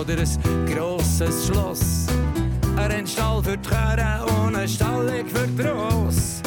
Vielmals. 0.08 0.40
grosses 0.74 1.48
Schloss. 1.48 2.06
Ein 2.78 2.92
Rennstall 2.92 3.44
für 3.44 3.58
die 3.58 3.70
Kerne 3.70 4.24
und 4.26 4.56
ein 4.56 4.68
Stallig 4.68 5.30
für 5.30 5.48
die 5.48 5.62
Ross. 5.68 6.42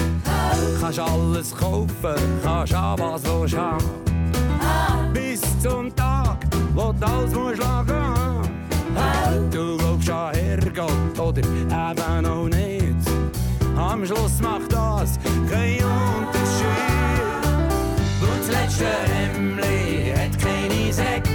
Kannst 0.81 0.99
alles 0.99 1.55
kaufen, 1.55 2.15
kannst 2.43 2.75
an 2.75 2.99
was 2.99 3.23
du 3.23 3.47
haben. 3.59 3.85
Bis 5.13 5.41
zum 5.61 5.95
Tag, 5.95 6.39
wo 6.75 6.93
du 6.93 7.07
alles 7.07 7.35
musst 7.35 7.59
lagen. 7.59 8.51
Du 9.51 9.77
glaubst 9.77 10.11
an 10.11 10.35
Herrgott 10.35 11.19
oder 11.19 11.43
eben 11.43 12.27
auch 12.27 12.49
nicht. 12.49 12.97
Am 13.77 14.07
Schluss 14.07 14.41
macht 14.41 14.73
das 14.73 15.19
keinen 15.51 15.85
Unterschied. 15.85 16.71
Und 18.23 18.41
das 18.41 18.49
letzte 18.49 18.87
Hemmli 19.13 20.13
hat 20.17 20.39
keine 20.39 20.93
Säcke. 20.93 21.30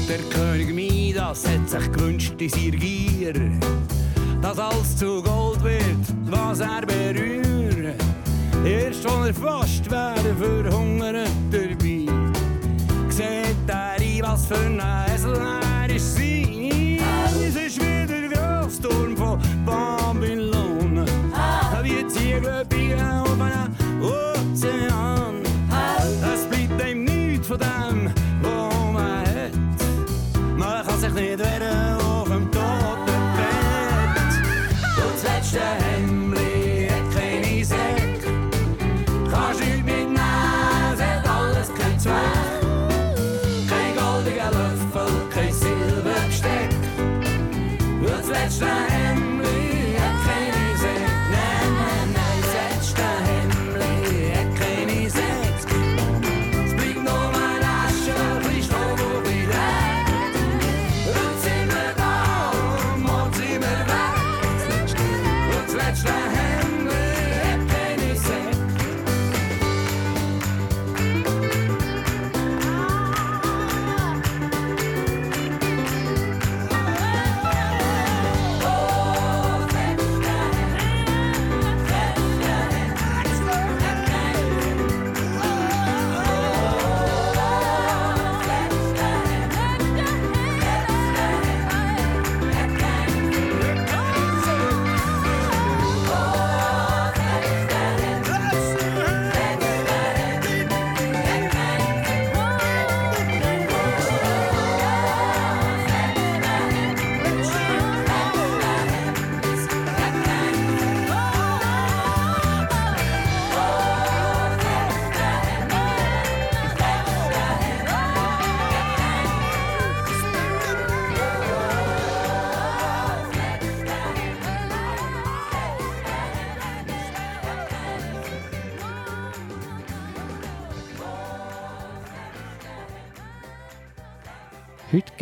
Der 0.08 0.18
König 0.30 0.74
Midas 0.74 1.44
hat 1.48 1.70
sich 1.70 1.92
gewünscht 1.92 2.34
in 2.38 2.48
seiner 2.48 2.76
Gier 2.76 3.34
dass 4.42 4.58
alles 4.58 4.96
zu 4.96 5.22
Gold 5.22 5.62
wird, 5.62 6.04
was 6.26 6.60
er 6.60 6.84
berührt. 6.84 7.61
Erst 8.64 9.04
wenn 9.04 9.26
er 9.26 9.34
fast 9.34 9.90
wäre 9.90 10.34
verhungert 10.36 11.28
dabei, 11.50 12.06
sieht 13.08 13.68
er 13.68 13.92
ein, 13.98 14.22
was 14.22 14.46
für 14.46 14.54
ein 14.54 14.80
Esel 15.12 15.36
er 15.36 15.90
ist 15.94 16.14
sein. 16.14 17.00
Es 17.44 17.56
ist 17.56 17.80
wieder 17.80 18.06
der 18.06 18.28
Grossturm 18.28 19.16
von 19.16 19.40
Babylon, 19.66 21.04
wie 21.82 22.06
Ziegel 22.06 22.64
biegen 22.68 23.00
auf 23.00 23.32
einem 23.32 23.74
Ozean. 24.00 25.42
Es 26.32 26.44
bleibt 26.44 26.88
ihm 26.88 27.04
nichts 27.04 27.48
von 27.48 27.58
dem, 27.58 28.12
Silberbesteck. 48.52 48.82
Das 48.82 48.91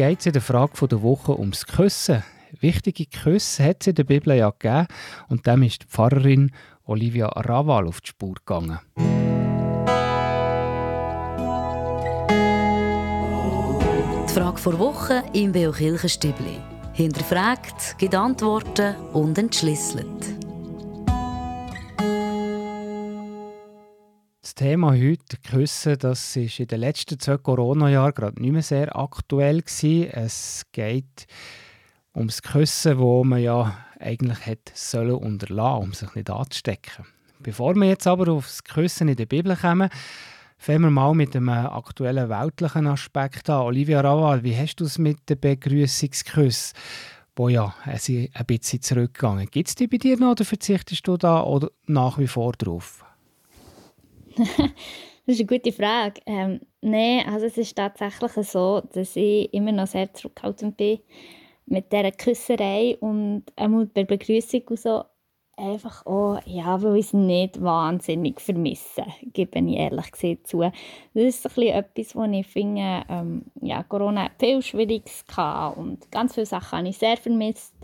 geht 0.01 0.21
es 0.21 0.27
in 0.27 0.33
der 0.33 0.41
Frage 0.41 0.89
der 0.89 1.03
Woche 1.03 1.39
ums 1.39 1.67
Küssen. 1.67 2.23
Wichtige 2.59 3.05
Küsse 3.05 3.63
hat 3.63 3.83
es 3.83 3.89
in 3.89 3.97
der 3.97 4.05
Bibel 4.05 4.35
ja 4.35 4.49
gegeben 4.49 4.87
und 5.29 5.47
dem 5.47 5.63
ist 5.63 5.83
die 5.83 5.87
Pfarrerin 5.89 6.53
Olivia 6.87 7.27
Raval 7.27 7.87
auf 7.87 8.01
die 8.01 8.09
Spur 8.09 8.33
gegangen. 8.33 8.79
Die 14.27 14.33
Frage 14.33 14.61
der 14.65 14.79
Woche 14.79 15.23
im 15.35 15.53
Beo 15.53 15.71
Kirchenstübli. 15.71 16.57
Hinterfragt, 16.95 17.99
gibt 17.99 18.15
Antworten 18.15 18.97
und 19.13 19.37
entschlüsselt. 19.37 20.50
Das 24.51 24.57
Thema 24.57 24.91
heute, 24.91 25.37
Küssen, 25.49 25.97
das 26.01 26.35
ist 26.35 26.59
in 26.59 26.67
den 26.67 26.81
letzten 26.81 27.21
zwei 27.21 27.37
Corona-Jahren 27.37 28.13
gerade 28.13 28.43
nicht 28.43 28.51
mehr 28.51 28.63
sehr 28.63 28.99
aktuell 28.99 29.63
gewesen. 29.63 30.11
Es 30.11 30.65
geht 30.73 31.29
ums 32.17 32.43
Küssen, 32.43 32.99
wo 32.99 33.23
man 33.23 33.41
ja 33.41 33.79
eigentlich 34.01 34.45
hätte 34.45 34.73
sollen 34.75 35.15
unterlassen, 35.15 35.83
um 35.85 35.93
sich 35.93 36.13
nicht 36.17 36.31
anzustecken. 36.31 37.07
Bevor 37.39 37.77
wir 37.77 37.87
jetzt 37.87 38.09
aber 38.09 38.33
aufs 38.33 38.65
Küssen 38.65 39.07
in 39.07 39.15
der 39.15 39.27
Bibel 39.27 39.55
kommen, 39.55 39.89
fangen 40.59 40.83
wir 40.83 40.91
mal 40.91 41.15
mit 41.15 41.33
dem 41.35 41.49
aktuellen 41.49 42.29
weltlichen 42.29 42.89
Aspekt 42.89 43.49
an. 43.49 43.63
Olivia 43.67 44.01
Raval, 44.01 44.43
wie 44.43 44.57
hast 44.57 44.81
du 44.81 44.85
es 44.85 44.99
mit 44.99 45.31
den 45.31 45.39
Begrüßungsküssen, 45.39 46.77
wo 47.37 47.49
ja 47.49 47.73
ein 47.85 48.47
bisschen 48.47 48.83
zurückgegangen? 48.83 49.47
Gibt 49.49 49.69
es 49.69 49.77
die 49.77 49.87
bei 49.87 49.99
dir 49.99 50.19
noch 50.19 50.33
oder 50.33 50.45
verzichtest 50.45 51.07
du 51.07 51.17
da 51.17 51.41
oder 51.45 51.71
nach 51.87 52.19
wie 52.19 52.27
vor 52.27 52.51
drauf? 52.55 53.05
das 54.37 54.69
ist 55.27 55.40
eine 55.40 55.47
gute 55.47 55.73
Frage. 55.73 56.21
Ähm, 56.27 56.61
Nein, 56.83 57.27
also 57.29 57.47
es 57.47 57.59
ist 57.59 57.77
tatsächlich 57.77 58.33
so, 58.49 58.81
dass 58.93 59.14
ich 59.14 59.53
immer 59.53 59.73
noch 59.73 59.87
sehr 59.87 60.12
zurückhaltend 60.14 60.79
bin 60.79 61.01
mit 61.66 61.93
dieser 61.93 62.11
Küsserei 62.11 62.97
und 63.01 63.45
einmal 63.55 63.85
bei 63.87 64.03
der 64.05 64.16
Begrüßung 64.16 64.62
und 64.69 64.81
so 64.81 65.05
einfach 65.59 66.07
auch, 66.07 66.40
ja, 66.47 66.83
weil 66.83 66.97
ich 66.97 67.07
es 67.07 67.12
nicht 67.12 67.62
wahnsinnig 67.62 68.40
vermisse, 68.40 69.05
gebe 69.35 69.59
ich 69.59 69.77
ehrlich 69.77 70.11
gesagt 70.11 70.47
zu. 70.47 70.61
Das 70.61 70.73
ist 71.12 71.47
ein 71.47 71.53
bisschen 71.55 71.75
etwas, 71.75 72.16
wo 72.16 72.25
ich 72.25 72.47
finde, 72.47 73.03
ähm, 73.11 73.45
ja, 73.61 73.83
Corona 73.83 74.25
hat 74.25 74.33
viel 74.40 74.62
Schwieriges 74.62 75.27
gehabt 75.27 75.77
und 75.77 76.11
ganz 76.11 76.33
viele 76.33 76.47
Sachen 76.47 76.79
habe 76.79 76.88
ich 76.88 76.97
sehr 76.97 77.19
vermisst. 77.19 77.75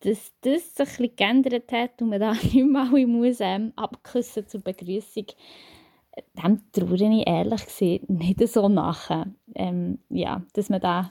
Dass 0.00 0.32
das 0.42 0.74
sich 0.74 0.88
bisschen 0.88 1.16
geändert 1.16 1.72
hat 1.72 2.02
und 2.02 2.10
man 2.10 2.20
da 2.20 2.32
nicht 2.42 2.66
mal 2.66 3.06
muss, 3.06 3.38
ähm, 3.40 3.72
abküssen 3.76 4.46
zur 4.46 4.60
Begrüßung, 4.60 5.26
dem 6.34 6.72
traue 6.72 6.94
ich 6.94 7.26
ehrlich 7.26 7.66
gesagt 7.66 8.10
nicht 8.10 8.48
so 8.48 8.68
nach. 8.68 9.26
Ähm, 9.54 9.98
ja, 10.08 10.42
dass 10.52 10.68
man 10.68 10.80
da 10.80 11.10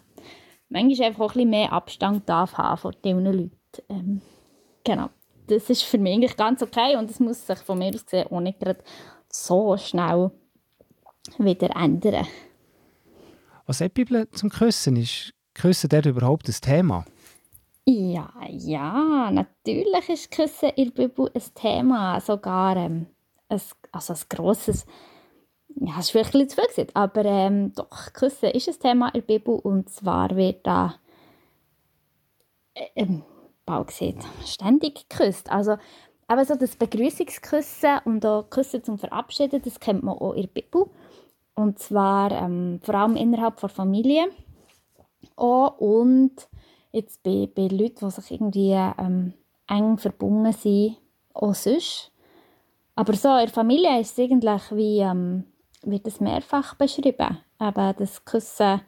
manchmal 0.69 1.07
einfach 1.07 1.25
auch 1.25 1.31
ein 1.31 1.33
bisschen 1.33 1.49
mehr 1.49 1.73
Abstand 1.73 2.27
darf 2.29 2.57
haben 2.57 2.77
von 2.77 2.95
diesen 3.03 3.25
Leuten. 3.25 3.51
Ähm, 3.89 4.21
genau 4.83 5.09
das 5.47 5.69
ist 5.69 5.83
für 5.83 5.97
mich 5.97 6.13
eigentlich 6.13 6.37
ganz 6.37 6.61
okay 6.61 6.95
und 6.95 7.09
das 7.09 7.19
muss 7.19 7.45
sich 7.45 7.59
von 7.59 7.77
mir 7.77 7.93
aus 7.93 8.05
gesehen 8.05 8.27
auch 8.29 8.39
nicht 8.39 8.57
so 9.29 9.77
schnell 9.77 10.31
wieder 11.37 11.75
ändern. 11.75 12.27
Was 13.65 13.79
die 13.79 13.89
Bibel 13.89 14.29
zum 14.31 14.49
Küssen? 14.49 14.95
Ist 14.95 15.33
Küssen 15.53 15.89
dort 15.89 16.05
überhaupt 16.05 16.47
ein 16.47 16.55
Thema? 16.61 17.05
Ja, 17.87 18.31
ja, 18.49 19.29
natürlich 19.31 20.09
ist 20.09 20.31
Küssen 20.31 20.69
in 20.69 20.91
der 20.91 21.07
Bibel 21.07 21.29
ein 21.33 21.41
Thema, 21.53 22.19
sogar 22.19 22.75
ähm, 22.77 23.05
ein, 23.47 23.61
also 23.91 24.13
ein 24.13 24.19
grosses, 24.27 24.87
ja, 25.75 25.93
es 25.99 26.05
ist 26.05 26.11
vielleicht 26.11 26.33
ein 26.33 26.49
zu 26.49 26.55
viel 26.55 26.67
gesagt, 26.67 26.95
aber 26.95 27.25
ähm, 27.25 27.73
doch, 27.73 28.11
Küssen 28.13 28.49
ist 28.51 28.67
ein 28.67 28.79
Thema 28.79 29.07
in 29.09 29.13
der 29.13 29.21
Bibel 29.21 29.59
und 29.59 29.89
zwar 29.91 30.35
wird 30.35 30.65
da 30.65 30.95
äh, 32.73 32.87
ähm, 32.95 33.23
Bau 33.65 33.85
sieht, 33.89 34.17
ständig 34.45 35.07
geküsst. 35.07 35.51
Also 35.51 35.77
aber 36.27 36.45
so 36.45 36.55
das 36.55 36.75
Begrüßungsküssen 36.75 37.99
und 38.05 38.25
auch 38.25 38.49
Küssen 38.49 38.83
zum 38.83 38.97
Verabschieden, 38.97 39.61
das 39.63 39.79
kennt 39.79 40.03
man 40.03 40.17
auch 40.17 40.33
in 40.33 40.43
der 40.43 40.47
Bibel. 40.61 40.85
Und 41.53 41.79
zwar 41.79 42.31
ähm, 42.31 42.79
vor 42.83 42.95
allem 42.95 43.15
innerhalb 43.15 43.59
der 43.59 43.69
Familie. 43.69 44.25
Auch 45.35 45.77
und 45.79 46.47
jetzt 46.95 47.23
bei, 47.23 47.49
bei 47.53 47.67
Leuten, 47.67 48.05
die 48.05 48.11
sich 48.11 48.31
irgendwie 48.31 48.71
ähm, 48.71 49.33
eng 49.67 49.97
verbunden 49.97 50.53
sind, 50.53 50.97
auch 51.33 51.53
sonst. 51.53 52.11
Aber 52.95 53.13
so 53.13 53.29
in 53.29 53.45
der 53.45 53.49
Familie 53.49 53.99
ist 53.99 54.17
es 54.17 54.31
eigentlich 54.31 54.71
wie, 54.71 54.99
ähm, 54.99 55.43
wird 55.83 56.07
es 56.07 56.19
mehrfach 56.19 56.75
beschrieben. 56.75 57.37
Aber 57.57 57.93
das 57.93 58.23
Küssen 58.23 58.81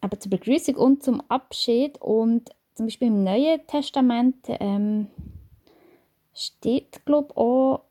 aber 0.00 0.20
zur 0.20 0.30
Begrüßung 0.30 0.76
und 0.76 1.02
zum 1.02 1.20
Abschied. 1.28 2.00
Und 2.00 2.50
zum 2.74 2.86
Beispiel 2.86 3.08
im 3.08 3.24
Neuen 3.24 3.66
Testament 3.66 4.46
ähm, 4.48 5.08
steht, 6.34 7.04
glaube 7.04 7.36
auch 7.36 7.82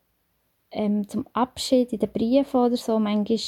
ähm, 0.70 1.06
zum 1.08 1.26
Abschied 1.32 1.92
in 1.92 1.98
den 1.98 2.10
Briefen 2.10 2.60
oder 2.60 2.76
so 2.76 2.98
manchmal 2.98 3.38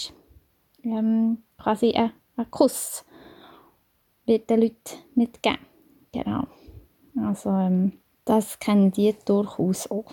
ähm, 0.82 1.42
quasi 1.58 1.92
ein, 1.92 2.12
ein 2.36 2.50
Kuss 2.50 3.04
wird 4.26 4.50
den 4.50 4.60
Leuten 4.60 4.98
mitgeben. 5.14 5.58
Genau. 6.12 6.44
Also 7.16 7.50
ähm, 7.50 7.92
das 8.24 8.58
kennen 8.58 8.92
die 8.92 9.14
durchaus 9.24 9.90
auch. 9.90 10.12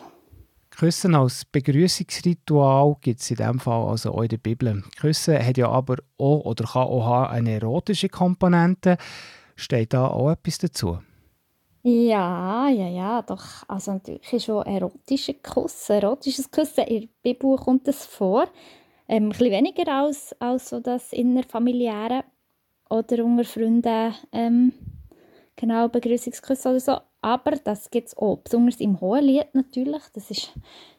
Küssen 0.78 1.15
als 1.15 1.43
Begrüßungsritual 1.46 2.98
gibt 3.02 3.20
es 3.20 3.32
in 3.32 3.38
diesem 3.38 3.60
Fall 3.60 3.89
also 3.89 4.13
auch 4.13 4.22
in 4.22 4.28
der 4.30 4.38
Bibel. 4.38 4.84
Küssen 5.00 5.43
hat 5.43 5.58
ja 5.58 5.70
aber 5.70 5.98
auch 6.20 6.46
oder 6.46 6.65
kann 6.65 6.84
auch 6.84 7.30
eine 7.30 7.54
erotische 7.54 8.10
Komponente. 8.10 8.98
Steht 9.56 9.93
da 9.93 10.08
auch 10.08 10.30
etwas 10.30 10.60
dazu? 10.60 11.00
Ja, 11.82 12.70
ja, 12.70 12.88
ja, 12.89 13.22
doch. 13.22 13.63
Also 13.67 13.93
natürlich 13.93 14.34
ist 14.34 14.46
schon 14.46 14.65
erotischer 14.65 15.34
Kuss, 15.36 15.89
erotisches 15.89 16.52
Küssen. 16.52 16.84
In 16.84 17.02
der 17.02 17.08
Bibel 17.24 17.56
kommt 17.56 17.88
es 17.88 18.06
vor. 18.06 18.48
Ähm, 19.08 19.28
ein 19.28 19.30
bisschen 19.30 19.52
weniger 19.52 19.91
als, 19.91 20.36
als 20.39 20.70
so 20.70 20.80
das 20.80 21.13
innerfamiliäre 21.13 22.24
oder 22.89 23.23
unter 23.26 23.43
Freunden 23.43 24.13
ähm, 24.32 24.73
genau 25.56 25.88
Begrüßungsküsse 25.88 26.69
oder 26.69 26.80
so. 26.80 26.97
Aber 27.21 27.52
das 27.52 27.89
gibt 27.89 28.10
es 28.10 28.17
auch, 28.17 28.38
besonders 28.38 28.80
im 28.80 29.02
Hohelied 29.02 29.54
natürlich. 29.54 30.04
Das 30.13 30.32
ist 30.32 30.54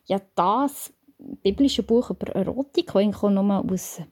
ja 0.07 0.21
das 0.35 0.93
biblische 1.19 1.83
Buch 1.83 2.11
über 2.11 2.35
Erotik, 2.35 2.93
das 2.93 3.23
nur 3.23 3.65
aus 3.71 4.03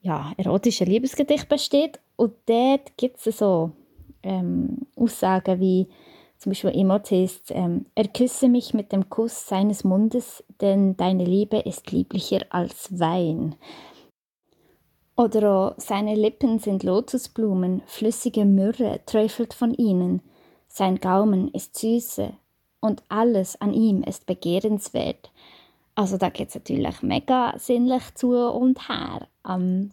ja, 0.00 0.32
erotischen 0.36 0.86
Liebesgedichten 0.86 1.48
besteht. 1.48 2.00
Und 2.16 2.34
dort 2.46 2.96
gibt 2.96 3.24
es 3.24 3.38
so 3.38 3.70
ähm, 4.22 4.78
Aussagen 4.96 5.60
wie 5.60 5.88
zum 6.42 6.50
Beispiel 6.50 6.74
Emot 6.74 7.08
heißt, 7.12 7.52
ähm, 7.54 7.86
er 7.94 8.08
küsse 8.08 8.48
mich 8.48 8.74
mit 8.74 8.90
dem 8.90 9.08
Kuss 9.08 9.46
seines 9.46 9.84
Mundes, 9.84 10.42
denn 10.60 10.96
deine 10.96 11.24
Liebe 11.24 11.58
ist 11.58 11.92
lieblicher 11.92 12.40
als 12.50 12.98
Wein. 12.98 13.54
Oder 15.16 15.50
auch, 15.50 15.74
seine 15.76 16.14
Lippen 16.14 16.58
sind 16.58 16.82
Lotusblumen, 16.82 17.82
flüssige 17.86 18.44
Myrrhe 18.44 19.00
träufelt 19.06 19.52
von 19.52 19.74
ihnen, 19.74 20.22
sein 20.68 20.96
Gaumen 20.96 21.48
ist 21.48 21.76
Süße 21.78 22.32
und 22.80 23.02
alles 23.08 23.60
an 23.60 23.74
ihm 23.74 24.02
ist 24.02 24.24
begehrenswert. 24.24 25.30
Also 25.94 26.16
da 26.16 26.30
geht 26.30 26.48
es 26.48 26.54
natürlich 26.54 27.02
mega 27.02 27.52
sinnlich 27.58 28.02
zu 28.14 28.34
und 28.34 28.88
her, 28.88 29.28
ähm, 29.46 29.90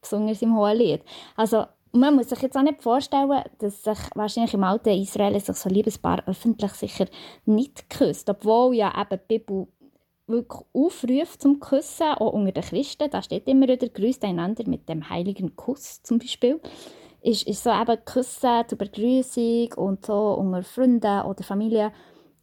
besonders 0.00 0.42
im 0.42 0.56
Hohen 0.56 0.76
Lied. 0.76 1.02
Also 1.36 1.66
man 1.92 2.16
muss 2.16 2.28
sich 2.28 2.42
jetzt 2.42 2.56
auch 2.56 2.62
nicht 2.62 2.82
vorstellen, 2.82 3.42
dass 3.58 3.82
sich 3.82 3.98
wahrscheinlich 4.14 4.54
im 4.54 4.64
alten 4.64 5.00
Israel 5.00 5.38
sich 5.38 5.56
so 5.56 5.68
Liebespaar 5.68 6.22
öffentlich 6.26 6.72
sicher 6.72 7.06
nicht 7.44 7.88
küsst. 7.88 8.28
Obwohl 8.28 8.74
ja 8.74 8.92
eben 9.00 9.20
die 9.30 9.38
Bibel 9.38 9.68
wirklich 10.26 10.62
aufruft 10.72 11.42
zum 11.42 11.60
Küssen, 11.60 12.12
auch 12.14 12.32
unter 12.32 12.52
den 12.52 12.62
Christen. 12.62 13.10
Da 13.10 13.22
steht 13.22 13.46
immer 13.48 13.68
wieder, 13.68 13.88
grüßt 13.88 14.24
einander 14.24 14.64
mit 14.66 14.88
dem 14.88 15.08
heiligen 15.08 15.56
Kuss 15.56 16.02
zum 16.02 16.18
Beispiel. 16.18 16.60
Ist, 17.22 17.46
ist 17.46 17.64
so 17.64 17.70
eben 17.70 18.04
Küssen 18.04 18.64
zur 18.68 18.78
Begrüßung 18.78 19.72
und 19.74 20.06
so 20.06 20.34
unter 20.34 20.62
Freunden 20.62 21.22
oder 21.22 21.42
Familie. 21.42 21.92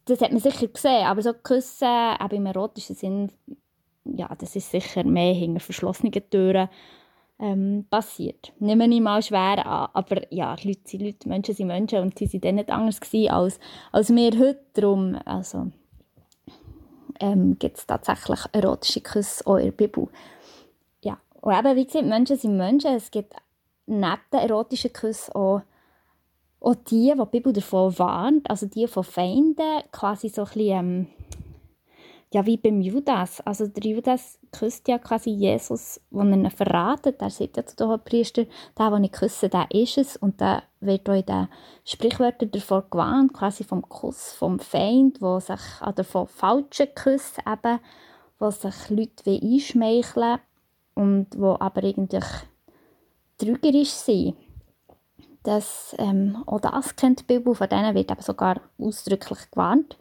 Das 0.04 0.20
hat 0.20 0.32
man 0.32 0.40
sicher 0.40 0.68
gesehen, 0.68 1.06
aber 1.06 1.22
so 1.22 1.32
Küssen, 1.32 2.16
eben 2.22 2.36
im 2.36 2.46
erotischen 2.46 2.96
Sinn, 2.96 3.32
ja, 4.04 4.34
das 4.38 4.54
ist 4.54 4.70
sicher 4.70 5.04
mehr 5.04 5.32
hinter 5.32 5.60
verschlossenen 5.60 6.12
Türen 6.12 6.68
ähm, 7.38 7.86
passiert. 7.90 8.52
Nehmen 8.58 8.92
ich 8.92 9.00
mal 9.00 9.22
schwer 9.22 9.66
an, 9.66 9.88
aber 9.92 10.32
ja, 10.32 10.56
Leute 10.62 10.80
sind 10.84 11.02
Leute, 11.02 11.28
Menschen 11.28 11.54
sind 11.54 11.66
Menschen 11.66 12.00
und 12.00 12.18
sie 12.18 12.26
sind 12.26 12.44
dann 12.44 12.56
nicht 12.56 12.70
anders 12.70 13.00
als, 13.28 13.58
als 13.92 14.14
wir 14.14 14.30
heute. 14.38 14.60
Darum 14.74 15.16
also, 15.24 15.70
ähm, 17.20 17.58
gibt 17.58 17.78
es 17.78 17.86
tatsächlich 17.86 18.40
erotische 18.52 19.00
Küsse 19.00 19.46
auch 19.46 19.56
in 19.56 19.66
der 19.66 19.72
Bibel. 19.72 20.08
Ja, 21.02 21.18
und 21.40 21.58
eben, 21.58 21.76
wie 21.76 21.86
gesagt, 21.86 22.06
Menschen 22.06 22.36
sind 22.36 22.56
Menschen. 22.56 22.94
Es 22.94 23.10
gibt 23.10 23.34
neben 23.86 24.20
den 24.32 24.40
erotischen 24.40 24.92
Küssen 24.92 25.34
auch, 25.34 25.62
auch 26.60 26.74
die, 26.74 27.12
die 27.12 27.18
die 27.18 27.26
Bibel 27.26 27.52
davon 27.52 27.98
warnt, 27.98 28.48
also 28.48 28.66
die 28.66 28.86
von 28.86 29.04
Feinden, 29.04 29.82
quasi 29.92 30.28
so 30.28 30.42
ein 30.42 30.48
bisschen, 30.48 30.70
ähm, 30.70 31.06
ja, 32.34 32.44
wie 32.46 32.56
beim 32.56 32.80
Judas. 32.80 33.40
Also 33.42 33.68
der 33.68 33.84
Judas 33.84 34.40
küsst 34.50 34.88
ja 34.88 34.98
quasi 34.98 35.30
Jesus, 35.30 36.00
wenn 36.10 36.32
er 36.32 36.38
ihn 36.38 36.50
verratet. 36.50 37.22
Er 37.22 37.30
sagt 37.30 37.56
ja 37.56 37.64
zu 37.64 37.76
den 37.76 38.00
Priester, 38.04 38.46
der, 38.76 38.90
den 38.90 39.04
ich 39.04 39.12
küsse, 39.12 39.48
der 39.48 39.70
ist 39.70 39.98
es. 39.98 40.16
Und 40.16 40.40
da 40.40 40.64
wird 40.80 41.08
auch 41.08 41.14
in 41.14 41.26
den 41.26 41.48
Sprichwörtern 41.84 42.50
davor 42.50 42.86
gewarnt, 42.90 43.32
quasi 43.32 43.62
vom 43.62 43.82
Kuss 43.82 44.32
vom 44.32 44.58
Feind, 44.58 45.22
wo 45.22 45.38
sich, 45.38 45.60
oder 45.86 46.02
von 46.02 46.26
falschen 46.26 46.92
Küssen 46.96 47.44
eben, 47.46 47.78
wo 48.40 48.50
sich 48.50 48.90
Leute 48.90 49.40
einschmeicheln 49.40 50.40
und 50.94 51.28
wo 51.38 51.56
aber 51.60 51.84
eigentlich 51.84 52.24
trügerisch 53.38 53.90
sind. 53.90 54.34
Das, 55.44 55.94
ähm, 55.98 56.42
auch 56.46 56.60
das 56.60 56.96
kennt 56.96 57.20
die 57.20 57.34
Bibel, 57.34 57.54
von 57.54 57.68
denen 57.68 57.94
wird 57.94 58.10
eben 58.10 58.22
sogar 58.22 58.60
ausdrücklich 58.76 59.38
gewarnt. 59.52 59.96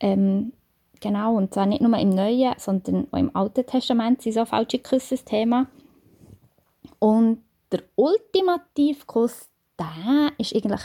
Ähm, 0.00 0.52
Genau, 1.00 1.34
und 1.36 1.52
zwar 1.52 1.66
nicht 1.66 1.82
nur 1.82 1.96
im 1.98 2.10
Neuen, 2.10 2.54
sondern 2.58 3.06
auch 3.10 3.18
im 3.18 3.34
Alten 3.34 3.66
Testament 3.66 4.22
sind 4.22 4.32
so 4.34 4.44
falsche 4.44 4.78
Küsse 4.78 5.14
das 5.14 5.24
Thema. 5.24 5.66
Und 6.98 7.42
der 7.70 7.82
ultimative 7.96 9.04
Kuss, 9.06 9.48
der 9.78 10.32
ist 10.38 10.54
eigentlich, 10.54 10.80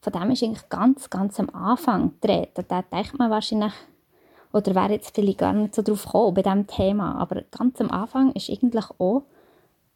von 0.00 0.12
dem 0.12 0.30
ist 0.30 0.42
eigentlich 0.42 0.68
ganz, 0.68 1.10
ganz 1.10 1.40
am 1.40 1.50
Anfang 1.50 2.12
getreten. 2.20 2.64
Da 2.68 2.82
denkt 2.82 3.18
man 3.18 3.30
wahrscheinlich, 3.30 3.72
oder 4.52 4.74
wäre 4.74 4.92
jetzt 4.92 5.14
vielleicht 5.14 5.38
gar 5.38 5.52
nicht 5.52 5.74
so 5.74 5.82
drauf 5.82 6.04
gekommen 6.04 6.34
bei 6.34 6.42
diesem 6.42 6.66
Thema, 6.66 7.16
aber 7.16 7.42
ganz 7.50 7.80
am 7.80 7.90
Anfang 7.90 8.32
ist 8.32 8.50
eigentlich 8.50 8.84
auch 8.98 9.24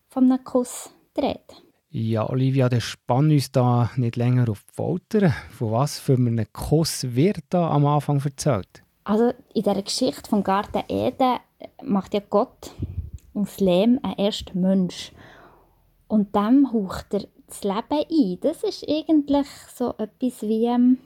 von 0.09 0.25
einem 0.25 0.43
Kuss 0.45 0.91
getreten. 1.15 1.57
Ja, 1.93 2.29
Olivia, 2.29 2.69
der 2.69 2.81
spannt 2.81 3.33
uns 3.33 3.51
da 3.51 3.91
nicht 3.97 4.17
länger 4.17 4.49
auf 4.49 4.65
die 4.69 4.75
Folter. 4.75 5.31
Von 5.51 5.73
was 5.73 5.99
für 5.99 6.15
einem 6.15 6.47
Kuss 6.53 7.17
wird 7.17 7.39
da 7.49 7.71
am 7.71 7.85
Anfang 7.85 8.21
erzählt? 8.25 8.83
Also 9.11 9.33
in 9.55 9.65
der 9.65 9.83
Geschichte 9.83 10.31
vom 10.31 10.45
Garten 10.45 10.85
Eden 10.87 11.41
macht 11.83 12.15
ja 12.15 12.21
Gott 12.31 12.71
aus 13.35 13.59
Lehm 13.59 13.99
einen 14.05 14.19
ersten 14.19 14.61
Mensch. 14.61 15.11
Und 16.07 16.37
dem 16.37 16.73
haucht 16.73 17.13
er 17.15 17.25
das 17.49 17.65
Leben 17.65 18.07
ein. 18.09 18.39
Das 18.41 18.63
ist 18.63 18.89
eigentlich 18.89 19.49
so 19.75 19.95
etwas 19.99 20.43
wie, 20.43 20.67
ähm, 20.67 20.99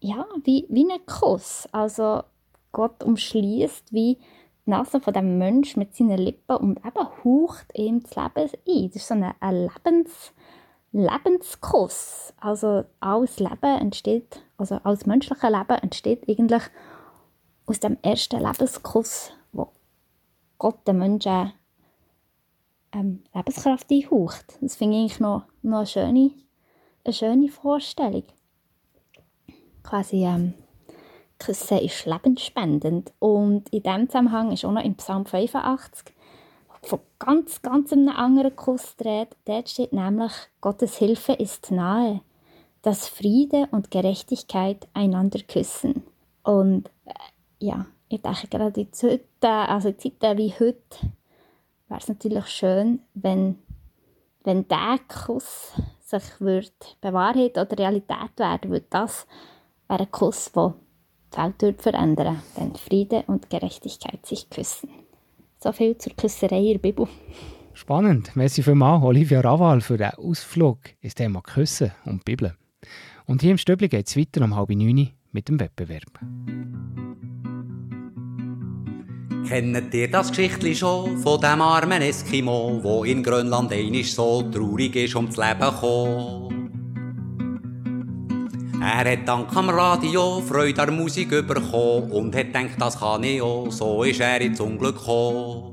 ja, 0.00 0.26
wie, 0.42 0.66
wie 0.68 0.90
ein 0.90 1.06
Kuss. 1.06 1.68
Also 1.70 2.24
Gott 2.72 3.04
umschließt 3.04 3.92
wie 3.92 4.18
die 4.66 4.70
Nase 4.70 5.00
von 5.00 5.14
dem 5.14 5.38
Mensch 5.38 5.76
mit 5.76 5.94
seinen 5.94 6.18
Lippen 6.18 6.56
und 6.56 6.78
eben 6.78 7.08
haucht 7.22 7.78
ihm 7.78 8.02
das 8.02 8.16
Leben 8.16 8.50
ein. 8.66 8.88
Das 8.88 8.96
ist 8.96 9.06
so 9.06 9.14
ein, 9.14 9.32
ein 9.38 9.54
Lebens, 9.54 10.32
Lebenskuss. 10.90 12.34
Also 12.40 12.86
alles 12.98 13.38
Leben 13.38 13.78
entsteht, 13.80 14.42
also 14.58 14.80
alles 14.82 15.06
menschliche 15.06 15.46
Leben 15.46 15.78
entsteht 15.80 16.28
eigentlich 16.28 16.64
aus 17.66 17.80
dem 17.80 17.98
ersten 18.02 18.40
Lebenskuss, 18.40 19.32
wo 19.52 19.68
Gott 20.58 20.86
den 20.86 20.98
Menschen 20.98 21.52
ähm, 22.92 23.22
Lebenskraft 23.34 23.90
einhaucht. 23.90 24.58
Das 24.60 24.76
finde 24.76 25.04
ich 25.04 25.20
noch, 25.20 25.44
noch 25.62 25.78
eine, 25.78 25.86
schöne, 25.86 26.30
eine 27.04 27.14
schöne 27.14 27.48
Vorstellung. 27.48 28.24
Quasi, 29.82 30.24
ähm, 30.24 30.54
Küssen 31.38 31.78
ist 31.78 32.06
lebensspendend. 32.06 33.12
Und 33.18 33.68
in 33.70 33.82
diesem 33.82 34.08
Zusammenhang 34.08 34.52
ist 34.52 34.64
auch 34.64 34.72
noch 34.72 34.84
im 34.84 34.94
Psalm 34.96 35.26
85 35.26 36.14
von 36.82 37.00
ganz, 37.18 37.62
ganz 37.62 37.92
einem 37.92 38.08
anderen 38.08 38.56
Kuss 38.56 38.96
dreht. 38.96 39.36
Dort 39.44 39.68
steht 39.68 39.92
nämlich, 39.92 40.32
Gottes 40.60 40.96
Hilfe 40.96 41.32
ist 41.32 41.70
nahe, 41.70 42.20
dass 42.82 43.08
Friede 43.08 43.68
und 43.70 43.90
Gerechtigkeit 43.90 44.86
einander 44.92 45.40
küssen. 45.40 46.02
Und 46.42 46.90
ja, 47.58 47.86
ich 48.08 48.20
denke 48.20 48.48
gerade 48.48 48.80
in 48.80 48.92
Zeiten, 48.92 49.46
also 49.46 49.88
in 49.88 49.98
Zeiten 49.98 50.38
wie 50.38 50.52
heute, 50.52 51.12
wäre 51.88 52.00
es 52.00 52.08
natürlich 52.08 52.46
schön, 52.48 53.00
wenn, 53.14 53.58
wenn 54.42 54.68
dieser 54.68 54.98
Kuss 55.08 55.72
sich 56.00 56.40
würde 56.40 56.68
bewahrheit 57.00 57.56
oder 57.58 57.78
Realität 57.78 58.38
werden 58.38 58.70
würde. 58.70 58.86
Das 58.90 59.26
wäre 59.88 60.02
ein 60.02 60.10
Kuss, 60.10 60.52
der 60.52 60.74
die 61.32 61.38
Welt 61.38 61.62
würde 61.62 61.82
verändern 61.82 62.42
wenn 62.56 62.74
Friede 62.74 63.24
und 63.26 63.50
Gerechtigkeit 63.50 64.24
sich 64.24 64.48
küssen. 64.50 64.90
So 65.58 65.72
viel 65.72 65.96
zur 65.98 66.14
Küsserei 66.14 66.58
in 66.58 66.72
der 66.74 66.78
Bibel. 66.78 67.08
Spannend. 67.72 68.36
Merci 68.36 68.62
vielmals, 68.62 69.02
Olivia 69.02 69.40
Raval, 69.40 69.80
für 69.80 69.96
den 69.96 70.10
Ausflug 70.10 70.78
ins 71.00 71.14
Thema 71.14 71.40
Küssen 71.40 71.90
und 72.04 72.24
Bibel. 72.24 72.54
Und 73.26 73.42
hier 73.42 73.50
im 73.50 73.58
Stöbli 73.58 73.88
geht 73.88 74.06
es 74.06 74.16
weiter 74.16 74.44
um 74.44 74.54
halb 74.54 74.70
neun 74.70 75.10
mit 75.32 75.48
dem 75.48 75.58
Wettbewerb. 75.58 76.20
Kennt 79.48 79.92
ihr 79.92 80.10
das 80.10 80.28
Geschichtli 80.28 80.74
schon 80.74 81.18
von 81.18 81.38
dem 81.38 81.60
armen 81.60 82.00
Eskimo, 82.00 82.80
wo 82.82 83.04
in 83.04 83.22
Grönland 83.22 83.70
einisch 83.72 84.14
so 84.14 84.42
traurig 84.42 84.96
ist 84.96 85.14
ums 85.16 85.36
Leben 85.36 85.60
gekommen? 85.60 86.44
Er 88.80 89.12
hat 89.12 89.28
dank 89.28 89.54
am 89.54 89.68
Radio 89.68 90.40
Freude 90.40 90.82
an 90.82 90.96
Musik 90.96 91.28
bekommen 91.28 92.10
und 92.10 92.34
hat 92.34 92.46
gedacht, 92.46 92.76
das 92.78 92.98
kann 92.98 93.22
ich 93.24 93.42
auch, 93.42 93.70
so 93.70 94.02
ist 94.02 94.20
er 94.20 94.40
ins 94.40 94.60
Unglück 94.60 94.96
gekommen. 94.96 95.72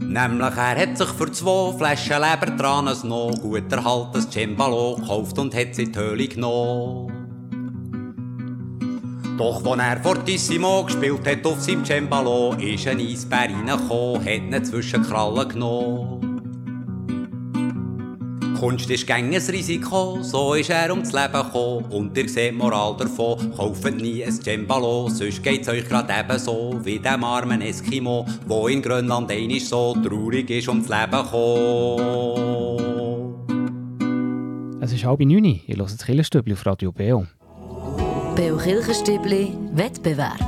Nämlich 0.00 0.56
er 0.56 0.76
hat 0.76 0.98
sich 0.98 1.08
für 1.08 1.32
zwei 1.32 1.72
Flaschen 1.78 2.20
Lebertranes 2.20 3.04
noch 3.04 3.32
gut 3.40 3.72
erhaltenes 3.72 4.28
Cembalo 4.30 4.96
gekauft 4.96 5.38
und 5.38 5.54
hat 5.54 5.74
sie 5.74 5.84
in 5.84 5.92
die 5.92 5.98
Höhle 5.98 6.28
genommen. 6.28 7.27
Doch 9.38 9.64
als 9.64 9.80
er 9.80 10.02
Fortissimo 10.02 10.82
gespielt 10.82 11.24
hat 11.24 11.46
auf 11.46 11.60
seinem 11.60 11.84
Cembalo, 11.84 12.54
ist 12.54 12.88
ein 12.88 12.98
Eisbär 12.98 13.48
reingekommen, 13.48 14.20
hat 14.20 14.26
ihn 14.26 14.64
zwischen 14.64 15.04
Krallen 15.04 15.48
genommen. 15.48 16.18
Kunst 18.58 18.90
ist 18.90 19.06
gäng 19.06 19.32
ein 19.32 19.40
Risiko, 19.40 20.18
so 20.22 20.54
ist 20.54 20.70
er 20.70 20.90
ums 20.90 21.12
Leben 21.12 21.32
gekommen. 21.32 21.84
Und 21.84 22.18
ihr 22.18 22.28
seht 22.28 22.56
Moral 22.56 22.96
davon, 22.96 23.54
kauft 23.56 23.94
nie 23.94 24.24
ein 24.24 24.32
Cembalo, 24.32 25.08
sonst 25.08 25.40
geht's 25.44 25.68
euch 25.68 25.88
grad 25.88 26.10
ebenso 26.10 26.80
wie 26.82 26.98
dem 26.98 27.22
armen 27.22 27.62
Eskimo, 27.62 28.26
wo 28.48 28.66
in 28.66 28.82
Grönland 28.82 29.30
einisch 29.30 29.66
so 29.66 29.94
traurig 30.02 30.50
ist 30.50 30.66
ums 30.66 30.88
Leben 30.88 31.12
gekommen. 31.12 32.48
Es 34.80 34.92
ist 34.92 35.04
halb 35.04 35.20
neun, 35.20 35.44
ihr 35.44 35.76
hört 35.76 35.92
das 35.92 36.04
Killerstübli 36.04 36.54
auf 36.54 36.66
Radio 36.66 36.90
Beo. 36.90 37.28
Beo 38.38 38.56
Kirchenstübli 38.56 39.52
Wettbewerb. 39.72 40.38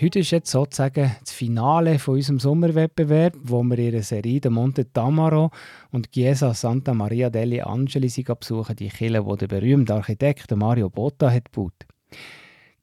Heute 0.00 0.20
ist 0.20 0.30
jetzt 0.30 0.52
sozusagen 0.52 1.10
das 1.18 1.32
Finale 1.32 1.98
von 1.98 2.14
unserem 2.14 2.38
Sommerwettbewerb, 2.38 3.34
wo 3.42 3.64
wir 3.64 3.76
ihre 3.76 4.04
Serie 4.04 4.40
de 4.40 4.52
Monte 4.52 4.92
Tamaro 4.92 5.50
und 5.90 6.12
Chiesa 6.12 6.54
Santa 6.54 6.94
Maria 6.94 7.30
degli 7.30 7.60
Angeli 7.60 8.12
besuchen, 8.22 8.76
die 8.76 8.90
Kirche, 8.90 9.24
die 9.24 9.36
der 9.36 9.48
berühmte 9.48 9.94
Architekt 9.94 10.54
Mario 10.54 10.88
Botta 10.88 11.32
hat 11.32 11.52
gebaut. 11.52 11.84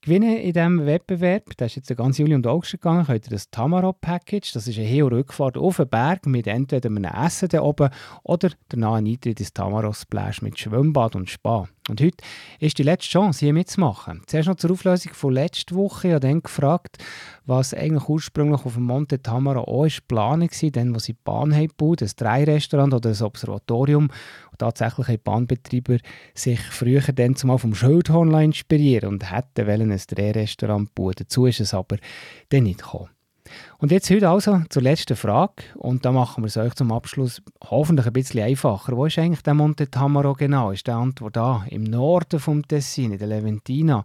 Gewinnen 0.04 0.36
in 0.36 0.52
diesem 0.52 0.84
Wettbewerb, 0.84 1.56
das 1.58 1.70
ist 1.70 1.76
jetzt 1.76 1.90
den 1.90 1.96
ganzen 1.96 2.22
Juli 2.22 2.34
und 2.34 2.44
August 2.44 2.72
gegangen, 2.72 3.06
könnt 3.06 3.24
ihr 3.24 3.30
das 3.30 3.50
Tamaro-Package, 3.50 4.52
das 4.52 4.66
ist 4.66 4.76
eine 4.76 4.84
Hin- 4.84 5.04
und 5.04 5.12
Rückfahrt 5.12 5.56
auf 5.56 5.76
den 5.76 5.88
Berg 5.88 6.26
mit 6.26 6.48
entweder 6.48 6.88
einem 6.88 7.04
Essen 7.04 7.48
da 7.48 7.62
oben 7.62 7.88
oder 8.24 8.50
danach 8.68 8.94
ein 8.94 9.06
Eintritt 9.06 9.38
ins 9.38 9.52
Tamaro-Splash 9.52 10.42
mit 10.42 10.58
Schwimmbad 10.58 11.14
und 11.14 11.30
Spa. 11.30 11.68
Und 11.88 12.00
heute 12.00 12.16
ist 12.58 12.78
die 12.78 12.82
letzte 12.82 13.10
Chance, 13.10 13.40
hier 13.44 13.52
mitzumachen. 13.52 14.22
Zuerst 14.26 14.48
noch 14.48 14.56
zur 14.56 14.72
Auflösung 14.72 15.14
von 15.14 15.34
letzter 15.34 15.76
Woche. 15.76 16.08
Ich 16.08 16.14
habe 16.14 16.20
dann 16.20 16.42
gefragt, 16.42 16.98
was 17.44 17.74
eigentlich 17.74 18.08
ursprünglich 18.08 18.64
auf 18.64 18.74
dem 18.74 18.84
Monte 18.84 19.22
Tamara 19.22 19.60
auch 19.60 19.86
geplant 19.86 20.62
war, 20.62 20.70
dann, 20.70 20.94
wo 20.94 20.98
sie 20.98 21.12
die 21.12 21.18
Bahn 21.24 21.54
haben 21.54 21.68
gebaut, 21.68 22.02
ein 22.02 22.10
Dreirestaurant 22.16 22.94
oder 22.94 23.10
ein 23.10 23.22
Observatorium. 23.22 24.10
Tatsächlich 24.62 25.08
haben 25.08 25.22
Bahnbetreiber 25.24 25.96
sich 26.34 26.60
früher 26.60 27.00
dann 27.00 27.34
zumal 27.34 27.58
vom 27.58 27.74
Schildhorn 27.74 28.32
inspirieren 28.32 29.08
und 29.08 29.32
hätten 29.32 29.68
ein 29.68 30.00
Dreirestaurant 30.06 30.94
bauen 30.94 31.14
Dazu 31.18 31.46
ist 31.46 31.58
es 31.58 31.74
aber 31.74 31.96
dann 32.50 32.62
nicht 32.62 32.78
gekommen. 32.78 33.08
Und 33.78 33.90
jetzt 33.90 34.08
heute 34.08 34.28
also 34.28 34.62
zur 34.68 34.82
letzten 34.82 35.16
Frage. 35.16 35.64
Und 35.74 36.04
da 36.04 36.12
machen 36.12 36.44
wir 36.44 36.46
es 36.46 36.56
euch 36.56 36.74
zum 36.74 36.92
Abschluss 36.92 37.42
hoffentlich 37.64 38.06
ein 38.06 38.12
bisschen 38.12 38.44
einfacher. 38.44 38.96
Wo 38.96 39.06
ist 39.06 39.18
eigentlich 39.18 39.42
der 39.42 39.54
Monte 39.54 39.90
Tamaro 39.90 40.34
genau? 40.34 40.70
Ist 40.70 40.86
die 40.86 40.92
Antwort 40.92 41.36
A 41.38 41.66
im 41.68 41.82
Norden 41.82 42.38
vom 42.38 42.62
Tessin, 42.62 43.10
in 43.10 43.18
der 43.18 43.26
Leventina? 43.26 44.04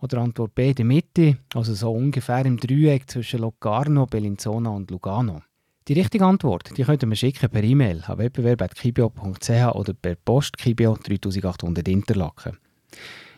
Oder 0.00 0.22
Antwort 0.22 0.54
B 0.54 0.70
in 0.70 0.74
der 0.74 0.84
Mitte, 0.86 1.36
also 1.54 1.74
so 1.74 1.92
ungefähr 1.92 2.46
im 2.46 2.56
Dreieck 2.56 3.10
zwischen 3.10 3.40
Locarno, 3.40 4.06
Bellinzona 4.06 4.70
und 4.70 4.90
Lugano? 4.90 5.42
Die 5.88 5.94
richtige 5.94 6.26
Antwort 6.26 6.76
die 6.76 6.82
könnt 6.82 7.02
ihr 7.02 7.06
mir 7.06 7.16
schicken 7.16 7.48
per 7.48 7.64
E-Mail 7.64 8.04
an 8.06 8.18
wettbewerb.kibio.ch 8.18 9.74
oder 9.74 9.94
per 9.94 10.16
Post 10.16 10.58
Kibio 10.58 10.98
3800 11.02 11.88
Interlaken. 11.88 12.58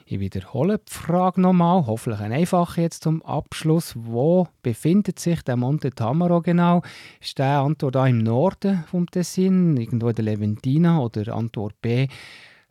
Ich 0.05 0.19
wiederhole 0.19 0.79
die 0.79 0.93
Frage 0.93 1.41
nochmal, 1.41 1.87
hoffentlich 1.87 2.21
eine 2.21 2.35
einfache 2.35 2.81
jetzt 2.81 3.05
zum 3.05 3.23
Abschluss. 3.23 3.95
Wo 3.97 4.49
befindet 4.63 5.21
sich 5.21 5.43
der 5.43 5.57
Monte 5.57 5.91
Tamaro 5.91 6.43
genau? 6.43 6.83
Ist 7.21 7.39
der 7.39 7.61
Antwort 7.61 7.95
A 7.95 8.09
im 8.09 8.19
Norden 8.19 8.83
vom 8.91 9.07
Tessin, 9.09 9.77
irgendwo 9.77 10.09
in 10.09 10.17
der 10.17 10.25
Leventina 10.25 10.99
oder 10.99 11.33
Antwort 11.33 11.81
B 11.81 12.09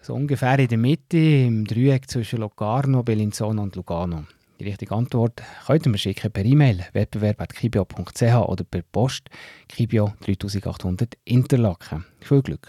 So 0.01 0.13
ungefähr 0.13 0.59
in 0.59 0.67
der 0.67 0.77
Mitte, 0.77 1.17
im 1.17 1.63
Dreieck 1.63 2.09
zwischen 2.09 2.39
Locarno, 2.39 3.01
Bellinzona 3.01 3.61
und 3.61 3.77
Lugano. 3.77 4.25
Die 4.59 4.65
richtige 4.65 4.93
Antwort 4.93 5.41
könnt 5.65 5.85
ihr 5.85 5.89
mir 5.89 5.97
schicken 5.97 6.31
per 6.31 6.43
E-Mail 6.43 6.85
wettbewerb.kibio.ch 6.91 8.21
oder 8.21 8.65
per 8.65 8.81
Post 8.81 9.29
Kibio 9.69 10.11
3800 10.25 11.17
Interlaken. 11.23 12.03
Viel 12.19 12.41
Glück! 12.41 12.67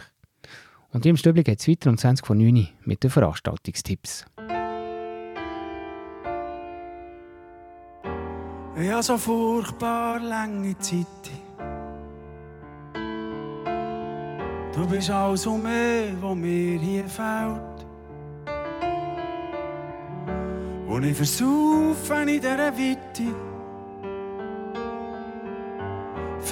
Und 0.93 1.05
im 1.05 1.17
Stübli 1.17 1.43
geht 1.43 1.59
es 1.59 1.67
weiter 1.67 1.91
um 1.91 1.99
20 1.99 2.25
von 2.25 2.39
9 2.39 2.69
mit 2.85 3.03
den 3.03 3.11
Veranstaltungstipps. 3.11 4.25
Habe 8.77 9.03
so 9.03 9.19
furchtbar 9.19 10.21
lange 10.21 10.79
Zeit. 10.79 11.07
Du 14.75 14.87
bist 14.89 15.11
alles 15.11 15.45
um 15.45 15.61
mich, 15.65 16.13
was 16.21 16.37
mir 16.37 16.79
hier 16.79 17.09
fehlt. 17.09 17.90
Und 20.91 21.05
ich 21.05 21.17
versaufe 21.17 22.15
in 22.23 22.27
dieser 22.27 22.59
Weite. 22.59 23.23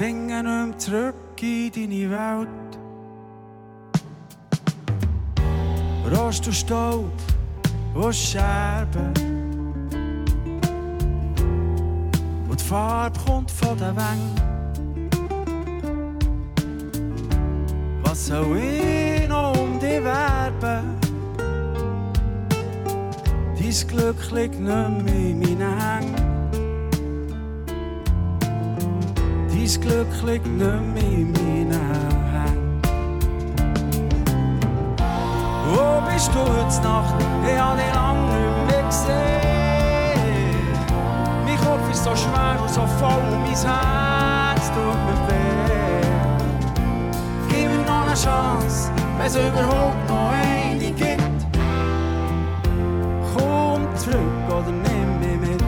Nicht 0.00 0.44
mehr 0.44 0.78
zurück 0.78 1.42
in 1.42 1.72
deine 1.72 2.10
Welt. 2.10 2.48
Rost 6.16 6.46
und 6.46 6.54
Staub 6.54 7.10
und 7.94 8.14
Scherben. 8.14 9.12
Und 12.48 12.60
die 12.60 12.64
Farbe 12.64 13.18
kommt 13.26 13.50
von 13.50 13.76
den 13.76 13.96
Wängen. 13.96 14.34
Was 18.04 18.28
soll 18.28 18.56
ich 18.56 19.28
noch 19.28 19.58
um 19.60 19.80
dich 19.80 20.04
werben? 20.04 20.27
Dein 23.68 23.86
Glück 23.86 24.30
liegt 24.30 24.58
nicht 24.58 25.04
mehr 25.04 25.14
in 25.14 25.40
meinen 25.40 25.78
Hängen. 25.78 26.16
Dein 29.50 29.80
Glück 29.82 30.22
liegt 30.24 30.46
nicht 30.46 30.58
mehr 30.58 31.02
in 31.02 31.32
meinen 31.32 31.72
Hängen. 32.32 32.80
Wo 35.66 36.00
bist 36.10 36.30
du 36.34 36.38
heute 36.38 36.80
Nacht? 36.82 37.14
Ich 37.46 37.58
habe 37.60 37.76
dich 37.76 37.94
lange 37.94 38.22
nicht 38.32 38.56
mehr 38.70 38.84
gesehen. 38.84 39.44
Mein 41.44 41.58
Kopf 41.58 41.90
ist 41.92 42.04
so 42.04 42.16
schwer 42.16 42.56
und 42.62 42.70
so 42.70 42.86
voll 42.98 43.22
und 43.32 43.42
mein 43.42 43.52
Herz 43.52 44.66
tut 44.68 44.98
mir 45.04 45.18
weh. 45.28 46.08
Gib 47.50 47.68
mir 47.68 47.84
noch 47.84 48.06
eine 48.06 48.14
Chance, 48.14 48.90
wenn 49.18 49.26
es 49.26 49.36
überhaupt 49.36 50.08
noch 50.08 50.30
eine 50.30 50.57
oder 54.58 54.72
mich 54.72 55.38
mit. 55.40 55.62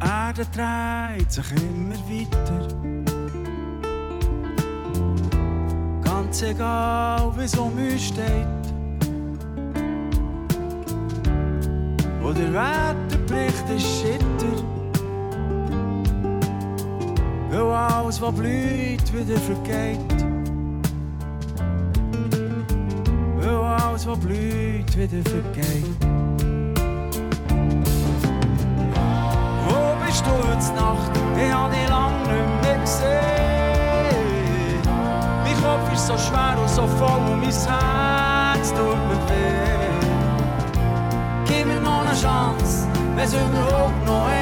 Die 0.00 0.06
Erde 0.06 0.46
dreht 0.54 1.30
sich 1.30 1.50
immer 1.52 2.00
weiter. 2.08 2.68
Ganz 6.02 6.42
egal, 6.42 7.32
wie 7.36 7.44
es 7.44 7.58
um 7.58 7.72
uns 7.76 8.02
steht. 8.02 8.46
Wo 12.22 12.32
der 12.32 12.52
Wetterbericht 12.52 13.68
ist 13.76 13.86
schitter. 14.00 14.56
Weil 17.50 17.60
alles, 17.60 18.20
was 18.20 18.34
blüht, 18.34 19.12
wieder 19.12 19.38
vergeht. 19.40 20.09
Was 24.10 24.18
blüht, 24.18 24.96
wieder 24.96 25.22
vergeht. 25.30 25.84
Wo 29.66 30.04
bist 30.04 30.24
du 30.26 30.30
heute 30.30 30.74
Nacht? 30.74 31.12
Ich 31.36 31.52
habe 31.52 31.74
dich 31.74 31.88
lange 31.88 32.18
nicht 32.18 32.62
mehr 32.62 32.78
gesehen. 32.78 33.10
Mein 35.44 35.56
Kopf 35.62 35.92
ist 35.92 36.06
so 36.06 36.18
schwer 36.18 36.56
und 36.60 36.68
so 36.68 36.86
voll 36.86 37.22
und 37.30 37.40
mein 37.40 37.50
Herz 37.50 38.68
tut 38.70 39.00
mir 39.08 39.20
weh. 39.28 39.90
Gib 41.46 41.66
mir 41.66 41.80
noch 41.80 42.00
eine 42.04 42.14
Chance, 42.20 42.88
wenn 43.14 43.24
es 43.24 43.32
überhaupt 43.32 44.06
noch 44.06 44.26
eine 44.26 44.39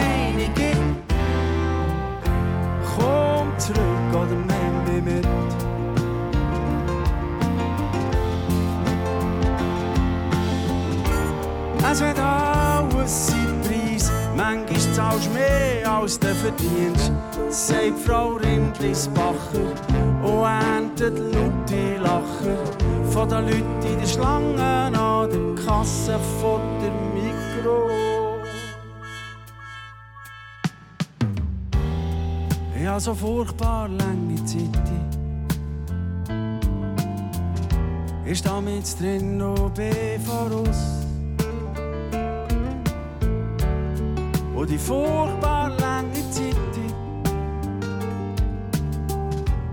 Es 11.90 12.00
wird 12.00 12.18
alles 12.18 13.28
sein 13.28 13.60
Preis, 13.62 14.12
manchmal 14.36 14.94
zahlst 14.94 15.26
du 15.26 15.30
mehr 15.30 15.90
als 15.90 16.18
du 16.18 16.34
verdienst. 16.34 17.12
Sagt 17.48 17.98
Frau 18.04 18.34
Rindlisbacher 18.34 19.72
und 20.22 20.44
erntet 20.44 21.18
laute 21.18 21.96
Lacher 22.02 22.58
von 23.10 23.28
den 23.28 23.46
Leuten 23.46 23.86
in 23.86 24.00
der 24.00 24.06
Schlange 24.06 24.62
an 24.62 25.30
der 25.30 25.64
Kasse 25.64 26.18
von 26.40 26.60
der 26.82 26.92
Mikro. 27.14 27.88
Habe 32.98 33.00
so 33.00 33.14
furchtbar 33.14 33.88
lange 33.88 34.44
Zeit. 34.44 34.90
Ich 38.24 38.38
stehe 38.38 38.60
mit 38.60 39.00
drin 39.00 39.40
und 39.40 39.74
bin 39.74 40.20
voraus. 40.24 41.07
Und 44.58 44.68
die 44.68 44.76
furchtbar 44.76 45.70
lange 45.78 46.14
Zeit, 46.32 46.56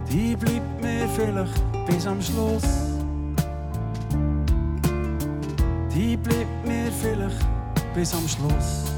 die 0.08 0.36
bleibt 0.36 0.80
mir 0.80 1.08
vielleicht 1.08 1.88
bis 1.88 2.06
am 2.06 2.22
Schluss. 2.22 2.62
Die 5.92 6.16
bleibt 6.16 6.68
mir 6.68 6.92
vielleicht 7.02 7.44
bis 7.96 8.14
am 8.14 8.28
Schluss. 8.28 8.94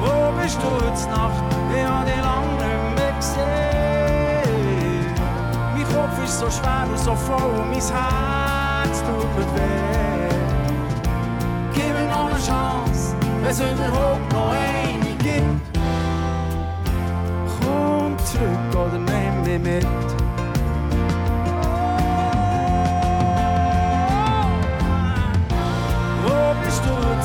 Wo 0.00 0.32
bist 0.40 0.56
du 0.56 0.70
heute 0.70 1.10
Nacht? 1.10 1.44
Ich 1.76 1.84
habe 1.84 2.06
dich 2.06 2.22
lange 2.22 2.54
nicht 2.62 2.84
mehr 2.96 3.12
gesehen. 3.12 3.50
Mein 5.74 5.84
Kopf 5.84 6.24
ist 6.24 6.40
so 6.40 6.48
schwer 6.50 6.86
und 6.90 6.98
so 6.98 7.14
voll 7.14 7.60
und 7.60 7.68
mein 7.72 7.78
Herz 7.78 9.00
tut 9.00 9.36
mir 9.36 9.44
weh. 9.54 10.09
Wenn 13.50 13.56
es 13.56 13.72
überhaupt 13.72 14.32
noch 14.32 14.52
eine 14.52 15.10
gibt. 15.16 15.78
Komm 17.60 18.16
zurück 18.24 18.72
oder 18.72 18.98
nimm 18.98 19.42
mich 19.42 19.58
mit. 19.58 19.86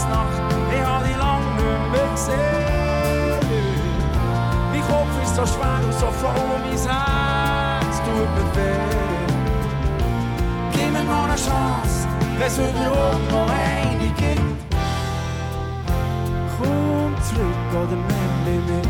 Nacht? 0.09 0.41
Ich 0.71 0.85
habe 0.85 1.05
dich 1.05 1.17
lange 1.17 1.45
nicht 1.55 1.91
mehr 1.91 2.07
gesehen. 2.11 3.39
Mein 4.71 4.81
Kopf 4.81 5.23
ist 5.23 5.35
so 5.35 5.45
schwer 5.45 5.79
und 5.85 5.93
so 5.93 6.07
voll 6.07 6.45
mein 6.49 6.77
Herz 6.77 7.97
tut 8.03 8.29
mir 8.35 8.49
weh. 8.55 8.79
Gib 10.71 10.91
mir 10.91 11.03
noch 11.03 11.25
eine 11.25 11.35
Chance, 11.35 12.07
wenn 12.39 12.47
es 12.47 12.57
überhaupt 12.57 13.31
noch 13.31 13.47
eine 13.47 14.07
gibt. 14.17 14.64
Komm 17.35 17.43
zurück 17.43 17.83
oder 17.83 17.97
nimm 18.45 18.84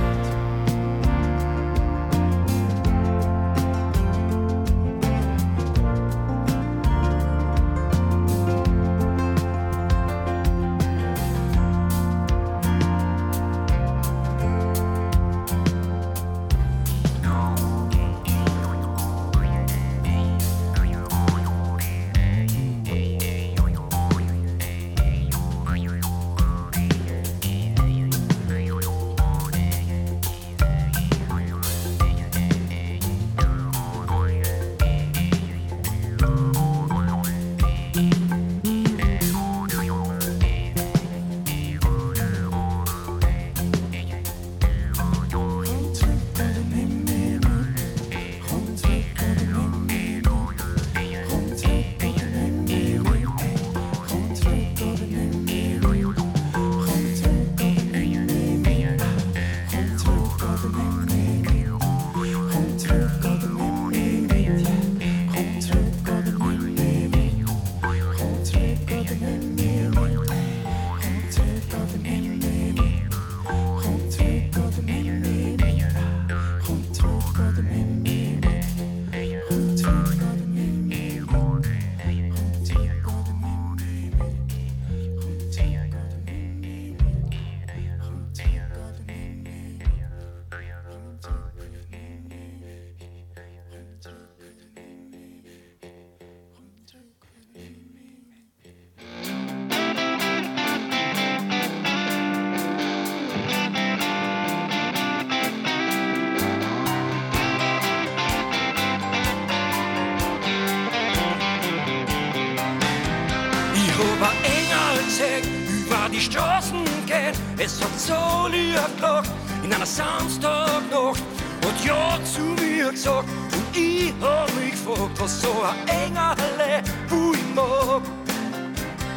in 119.76 119.82
einer 119.82 119.86
Samstagnacht. 119.86 121.24
Und 121.66 121.86
ja 121.86 122.20
zu 122.24 122.42
mir 122.62 122.92
gesagt, 122.92 123.28
und 123.52 123.78
ich 123.78 124.14
hab 124.22 124.54
mich 124.56 124.72
gefragt, 124.72 125.20
was 125.20 125.42
so 125.42 125.50
ein 125.64 125.88
Engel, 125.88 126.84
wo 127.10 127.34
ich 127.34 127.56
mag. 127.56 128.02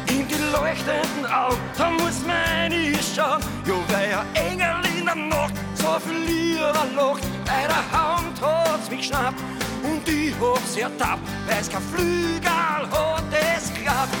In 0.07 0.27
die 0.27 0.41
leuchtenden 0.51 1.31
Augen, 1.31 1.57
da 1.77 1.89
muss 1.91 2.21
meine 2.25 2.93
schauen. 3.15 3.41
Jo, 3.65 3.75
weil 3.89 4.13
ein 4.13 4.51
Engel 4.51 4.97
in 4.97 5.05
der 5.05 5.15
Nacht 5.15 5.53
so 5.75 5.99
viel 5.99 6.17
Lieder 6.17 6.73
lacht. 6.95 7.23
Bei 7.45 7.67
der 7.67 7.91
Hand 7.91 8.41
hat's 8.41 8.89
mich 8.89 8.99
geschnappt 8.99 9.39
und 9.83 10.07
ich 10.07 10.33
hab's 10.41 10.75
ertappt, 10.75 11.21
weil's 11.47 11.69
kein 11.69 11.81
Flügel 11.81 12.49
hat, 12.49 13.23
es 13.31 13.71
klappt. 13.73 14.15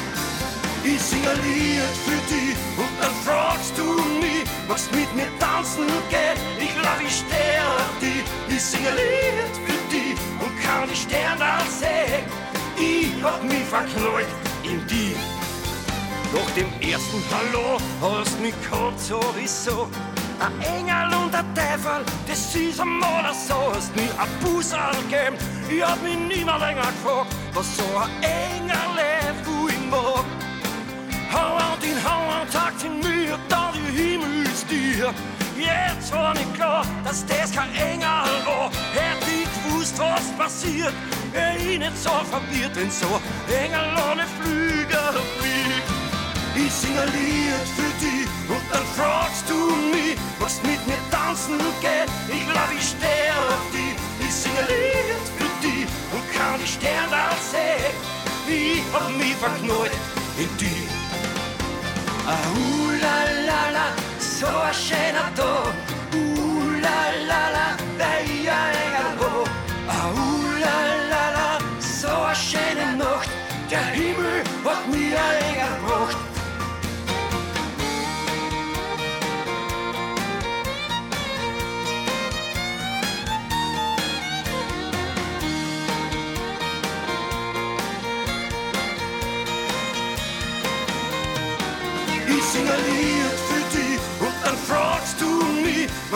Ich 0.83 1.01
sing 1.01 1.21
ein 1.27 1.35
Lied 1.43 1.81
für 2.05 2.33
dich 2.33 2.55
und 2.77 2.93
dann 3.01 3.13
fragst 3.25 3.77
du 3.77 3.83
mich, 4.21 4.38
magst 4.69 4.91
mit 4.93 5.13
mir 5.15 5.27
tanzen 5.39 5.87
gehen? 6.09 6.37
Ich 6.59 6.73
glaub, 6.79 6.99
ich 7.01 7.23
auf 7.65 7.99
dich. 7.99 8.23
Ich 8.55 8.63
sing 8.63 8.85
ein 8.87 8.95
Lied 8.95 9.55
für 9.65 9.81
dich 9.93 10.17
und 10.39 10.53
kann 10.63 10.87
die 10.87 10.95
Sterne 10.95 11.51
sehen. 11.79 12.23
Ich 12.77 13.23
hab 13.23 13.43
mich 13.43 13.65
verknallt 13.65 14.27
in 14.63 14.85
dich. 14.87 15.17
Nach 16.31 16.51
dem 16.55 16.71
ersten 16.79 17.21
Hallo 17.33 17.79
hast 18.01 18.39
mich 18.39 18.53
gehabt 18.61 18.99
sowieso. 18.99 19.89
Ein 20.39 20.61
Engel 20.61 21.17
und 21.17 21.35
ein 21.35 21.45
Teufel, 21.53 22.05
das 22.27 22.55
ist 22.55 22.79
einmal 22.79 23.33
so. 23.33 23.73
Hast 23.73 23.93
mir 23.95 24.11
ein 24.21 24.29
Busserl 24.41 24.95
gegeben, 25.09 25.35
ich 25.69 25.83
hab 25.83 26.01
mich 26.03 26.15
nie 26.15 26.45
mehr 26.45 26.59
länger 26.59 26.91
gefragt, 26.95 27.35
was 27.53 27.75
so 27.75 27.83
ein 27.97 28.23
Engel 28.23 28.69
wo 29.45 29.67
ich 29.67 29.79
mag. 29.89 30.25
Hauer 31.33 31.77
in 31.81 31.97
Hauer 32.03 32.45
tagt 32.51 32.83
in 32.83 32.99
mir, 32.99 33.37
da 33.49 33.71
die 33.73 34.08
Himmelstier. 34.69 35.13
Jetzt 35.57 36.13
war 36.13 36.33
nicht 36.33 36.53
klar, 36.53 36.85
dass 37.03 37.25
das 37.25 37.51
kein 37.51 37.73
Engel 37.75 38.07
war. 38.45 38.71
Hätte 38.93 39.25
ich 39.43 39.63
gewusst, 39.63 39.99
was 39.99 40.31
passiert, 40.37 40.93
ich 41.57 41.79
nicht 41.79 41.97
so 41.97 42.09
verwirrt, 42.09 42.75
wenn 42.75 42.89
so 42.89 43.07
ein 43.07 43.65
Engel 43.65 43.79
ohne 44.09 44.25
Flügel 44.39 45.21
fliegt. 45.37 45.83
Ich 46.55 46.71
sing 46.71 46.97
ein 46.97 47.07
Lied 47.07 47.67
für 47.75 47.91
dich 48.03 48.27
und 48.47 48.63
dann 48.71 48.85
fragst 48.95 49.49
du 49.49 49.75
mich, 49.91 50.17
was 50.39 50.61
mit 50.63 50.85
mir 50.87 50.97
tanzen 51.11 51.57
geht. 51.81 52.09
Ich 52.27 52.45
glaub, 52.45 52.69
ich 52.77 52.83
steh 52.83 53.29
auf 53.35 53.63
dich. 53.71 53.95
Ich 54.25 54.33
sing 54.33 54.51
ein 54.57 54.67
Lied 54.67 55.25
für 55.37 55.67
dich 55.67 55.87
und 56.13 56.23
kann 56.33 56.59
die 56.61 56.67
Sterne 56.67 57.35
sehen. 57.51 57.93
Ich 58.47 58.83
hab 58.93 59.09
mich 59.17 59.35
verknallt 59.35 59.91
in 60.37 60.57
dich. 60.57 60.89
Ah, 62.25 62.35
uh, 62.55 62.91
la, 63.01 63.23
la, 63.47 63.69
la, 63.71 63.85
so 64.39 64.45
ein 64.45 64.73
schöner 64.73 65.29
Tag. 65.35 65.73
La, 66.81 66.99
la, 67.29 67.41
Engel 68.83 69.11
wo. 69.19 69.43
Ah, 69.87 70.11
uh, 70.15 70.59
la, 70.63 70.77
la, 71.11 71.25
la, 71.37 71.49
schöne 72.35 72.95
Nacht. 72.97 73.29
Der 73.69 73.85
Himmel 73.97 74.43
hat 74.63 74.87
mir 74.87 75.38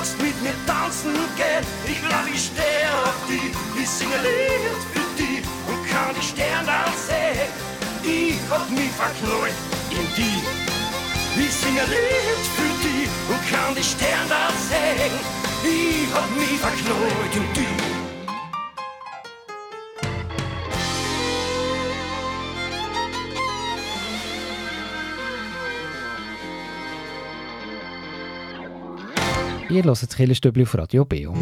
was 0.04 0.18
mit 0.18 0.36
mir 0.44 0.56
tanzen 0.68 1.16
geht. 1.38 1.66
Ich 1.86 2.00
glaub, 2.06 2.28
ich 2.28 2.44
steh 2.50 2.84
auf 3.04 3.18
dich. 3.30 3.54
Ich 3.82 3.90
sing 3.90 4.10
ein 4.18 4.24
Lied 4.28 4.82
für 4.94 5.08
dich 5.20 5.44
und 5.70 5.80
kann 5.92 6.14
die 6.18 6.26
Sterne 6.32 6.78
sehen. 7.08 7.50
Ich 8.04 8.40
hab 8.52 8.70
mich 8.70 8.92
verknallt 9.02 9.56
in 9.92 10.06
dich. 10.18 10.44
Ich 11.44 11.54
sing 11.62 11.76
ein 11.84 11.90
Lied 11.96 12.44
für 12.58 12.74
dich 12.84 13.10
und 13.32 13.42
kann 13.52 13.74
die 13.78 13.88
Sterne 13.94 14.42
sehen. 14.70 15.16
Ich 15.64 16.14
hab 16.14 16.30
mich 16.36 16.60
verknallt 16.60 17.36
in 17.40 17.54
dich. 17.54 17.73
Ihr 29.74 29.84
hört 29.84 30.04
das 30.04 30.16
Killerstübli 30.16 30.62
auf 30.62 30.78
Radio 30.78 31.04
Beo. 31.04 31.34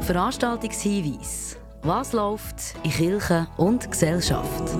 Veranstaltungshinweis. 0.00 1.56
Was 1.82 2.12
läuft 2.12 2.74
in 2.82 2.90
Kirche 2.90 3.46
und 3.56 3.88
Gesellschaft? 3.88 4.74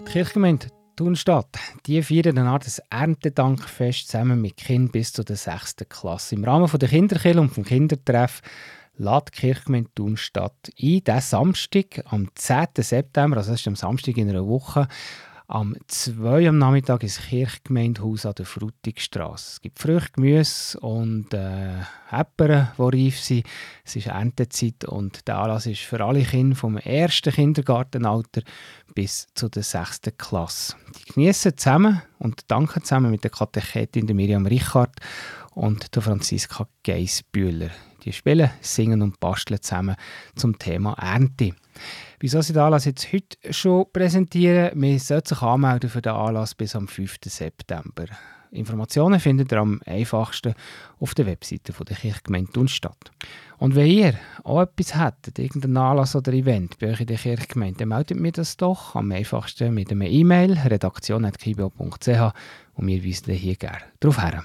Die 0.00 0.10
Kirchgemeinde 0.10 0.68
Thunstadt 0.96 1.58
die 1.84 2.02
feiern 2.02 2.38
Art 2.38 2.64
des 2.64 2.80
Erntedankfest 2.88 4.08
zusammen 4.08 4.40
mit 4.40 4.56
Kindern 4.56 4.90
bis 4.90 5.12
zur 5.12 5.26
6. 5.26 5.76
Klasse. 5.86 6.34
Im 6.34 6.44
Rahmen 6.44 6.66
der 6.78 6.88
Kinderkirche 6.88 7.40
und 7.40 7.50
vom 7.50 7.62
Kindertreff 7.62 8.40
lädt 8.98 9.28
die 9.28 9.40
Kirchgemeinde 9.40 9.90
Thunstadt 9.94 10.70
ein, 10.80 11.02
diesen 11.04 11.20
Samstag, 11.20 12.04
am 12.06 12.28
10. 12.34 12.66
September, 12.78 13.38
also 13.38 13.52
das 13.52 13.60
ist 13.60 13.68
am 13.68 13.76
Samstag 13.76 14.16
in 14.16 14.28
einer 14.28 14.46
Woche, 14.46 14.88
am 15.50 15.74
2 15.86 16.46
am 16.46 16.58
Nachmittag 16.58 17.02
ins 17.02 17.20
Kirchgemeindehaus 17.22 18.26
an 18.26 18.34
der 18.34 18.44
Frutigstrasse. 18.44 19.52
Es 19.52 19.60
gibt 19.62 19.78
Früchte, 19.78 20.12
Gemüse 20.12 20.78
und 20.80 21.32
äh, 21.32 21.80
Äpfel, 22.10 22.68
die 22.76 22.82
reif 22.82 23.18
sind. 23.18 23.46
Es 23.82 23.96
ist 23.96 24.08
Erntezeit 24.08 24.84
und 24.84 25.26
der 25.26 25.38
Anlass 25.38 25.64
ist 25.64 25.80
für 25.80 26.04
alle 26.04 26.22
Kinder 26.22 26.54
vom 26.54 26.76
ersten 26.76 27.32
Kindergartenalter 27.32 28.42
bis 28.94 29.26
zur 29.34 29.48
sechsten 29.54 30.16
Klasse. 30.18 30.74
Die 30.98 31.12
genießen 31.14 31.56
zusammen 31.56 32.02
und 32.18 32.42
danken 32.50 32.84
zusammen 32.84 33.10
mit 33.10 33.24
der 33.24 33.30
Katechetin 33.30 34.04
Miriam 34.14 34.44
Richard 34.44 34.94
und 35.54 35.94
der 35.96 36.02
Franziska 36.02 36.68
Geisbühler. 36.84 37.70
Die 38.04 38.12
spielen, 38.12 38.50
singen 38.60 39.02
und 39.02 39.20
basteln 39.20 39.60
zusammen 39.60 39.96
zum 40.36 40.58
Thema 40.58 40.94
Ernte. 40.94 41.54
Wieso 42.20 42.40
sie 42.40 42.52
den 42.52 42.62
Anlass 42.62 42.84
jetzt 42.84 43.12
heute 43.12 43.36
schon 43.52 43.86
präsentieren? 43.92 44.78
Man 44.78 44.98
sollte 44.98 45.30
sich 45.30 45.42
anmelden 45.42 45.90
für 45.90 46.02
den 46.02 46.12
Anlass 46.12 46.54
bis 46.54 46.74
am 46.74 46.88
5. 46.88 47.16
September. 47.24 48.06
Informationen 48.50 49.20
findet 49.20 49.52
ihr 49.52 49.58
am 49.58 49.80
einfachsten 49.84 50.54
auf 51.00 51.14
der 51.14 51.26
Webseite 51.26 51.72
der 51.72 51.96
Kirchgemeinde 51.96 52.52
Thunstadt. 52.52 53.10
Und 53.58 53.74
wenn 53.74 53.86
ihr 53.86 54.14
auch 54.44 54.62
etwas 54.62 54.94
hättet, 54.94 55.38
irgendeinen 55.38 55.76
Anlass 55.76 56.16
oder 56.16 56.32
Event 56.32 56.78
bei 56.78 56.90
euch 56.90 57.00
in 57.00 57.08
der 57.08 57.18
Kirchgemeinde, 57.18 57.80
dann 57.80 57.88
meldet 57.88 58.18
mir 58.18 58.32
das 58.32 58.56
doch 58.56 58.94
am 58.94 59.12
einfachsten 59.12 59.74
mit 59.74 59.90
einer 59.90 60.06
E-Mail 60.06 60.52
redaktion.kibo.ch 60.52 62.08
und 62.74 62.86
wir 62.86 63.04
weisen 63.04 63.34
hier 63.34 63.56
gerne 63.56 63.82
darauf 64.00 64.22
her. 64.22 64.44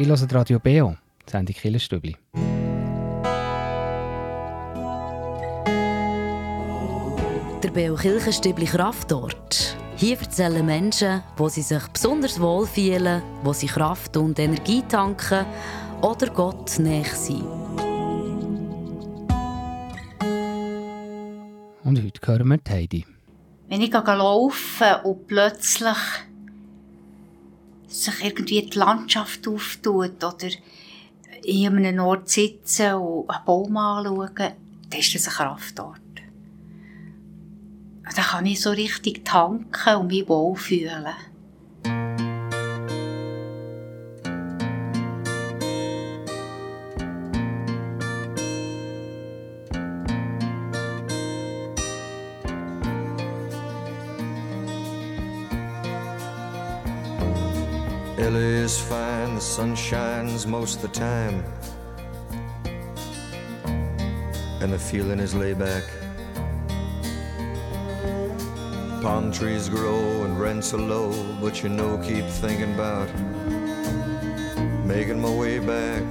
Ich 0.00 0.06
höre 0.06 0.32
Radio 0.32 0.60
Beo, 0.60 0.96
die 1.26 1.30
Sendung 1.32 1.56
Killerstübli. 1.56 2.14
Der 7.60 7.70
Beo 7.72 7.96
Kirchenstübli 7.96 8.66
Kraftort. 8.66 9.76
Hier 9.96 10.16
erzählen 10.20 10.64
Menschen, 10.64 11.24
wo 11.36 11.48
sie 11.48 11.62
sich 11.62 11.82
besonders 11.88 12.40
wohl 12.40 12.64
fühlen, 12.64 13.20
wo 13.42 13.52
sie 13.52 13.66
Kraft 13.66 14.16
und 14.16 14.38
Energie 14.38 14.84
tanken 14.88 15.44
oder 16.00 16.28
Gott 16.28 16.78
näher 16.78 17.04
sind. 17.04 17.42
Und 21.82 22.00
heute 22.00 22.20
hören 22.24 22.46
wir 22.46 22.60
Heidi. 22.68 23.04
Wenn 23.66 23.80
ich 23.80 23.90
gehe 23.90 24.00
laufen 24.00 24.94
und 25.02 25.26
plötzlich 25.26 25.96
sich 27.88 28.24
irgendwie 28.24 28.62
die 28.62 28.78
Landschaft 28.78 29.48
auftut 29.48 30.22
oder 30.22 30.48
in 31.42 31.66
einem 31.66 32.00
Ort 32.00 32.28
sitzen 32.28 32.94
und 32.94 33.30
einen 33.30 33.44
Baum 33.44 33.76
anschauen, 33.76 34.30
dann 34.36 35.00
ist 35.00 35.14
das 35.14 35.28
ein 35.28 35.34
Kraftort. 35.34 36.00
Da 38.14 38.22
kann 38.22 38.46
ich 38.46 38.60
so 38.60 38.70
richtig 38.70 39.24
tanken 39.24 39.96
und 39.96 40.08
mich 40.08 40.28
wohlfühlen. 40.28 41.06
Sun 59.58 59.74
shines 59.74 60.46
most 60.46 60.82
the 60.82 60.86
time. 60.86 61.42
And 64.60 64.72
the 64.72 64.78
feeling 64.78 65.18
is 65.18 65.34
laid 65.34 65.58
back. 65.58 65.82
Palm 69.02 69.32
trees 69.32 69.68
grow 69.68 69.98
and 70.22 70.38
rents 70.38 70.72
are 70.74 70.84
low, 70.94 71.10
but 71.40 71.60
you 71.64 71.70
know, 71.70 71.98
keep 72.06 72.24
thinking 72.42 72.72
about 72.74 73.08
making 74.84 75.20
my 75.20 75.34
way 75.42 75.58
back. 75.58 76.04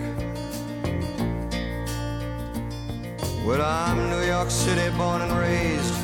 Well, 3.45 3.61
I'm 3.61 4.09
New 4.09 4.23
York 4.25 4.49
City 4.49 4.89
born 4.97 5.21
and 5.21 5.31
raised, 5.31 5.95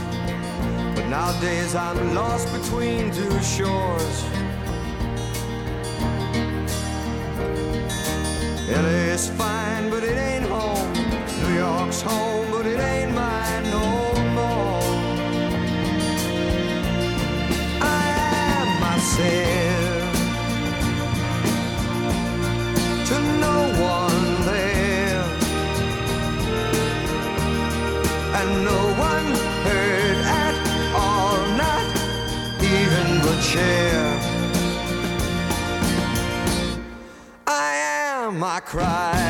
but 0.96 1.08
nowadays 1.10 1.76
I'm 1.76 2.16
lost 2.16 2.48
between 2.54 3.12
two 3.12 3.38
shores. 3.42 4.43
LA 8.76 9.16
fine, 9.38 9.90
but 9.92 10.04
it 10.04 10.18
ain't 10.18 10.46
home. 10.46 10.94
New 11.42 11.54
York's 11.56 12.02
home, 12.02 12.50
but 12.52 12.66
it 12.66 12.80
ain't 12.80 13.14
mine 13.14 13.64
no 13.70 14.14
more. 14.38 14.82
I 17.82 18.06
am 18.58 18.68
myself 18.88 20.14
to 23.10 23.16
no 23.46 23.58
one 23.96 24.22
there, 24.50 25.24
and 28.40 28.50
no 28.72 28.82
one 29.12 29.28
heard 29.68 30.18
at 30.46 30.56
all, 30.96 31.38
not 31.64 31.86
even 32.74 33.22
the 33.22 33.36
chair. 33.42 33.83
Am, 38.76 39.23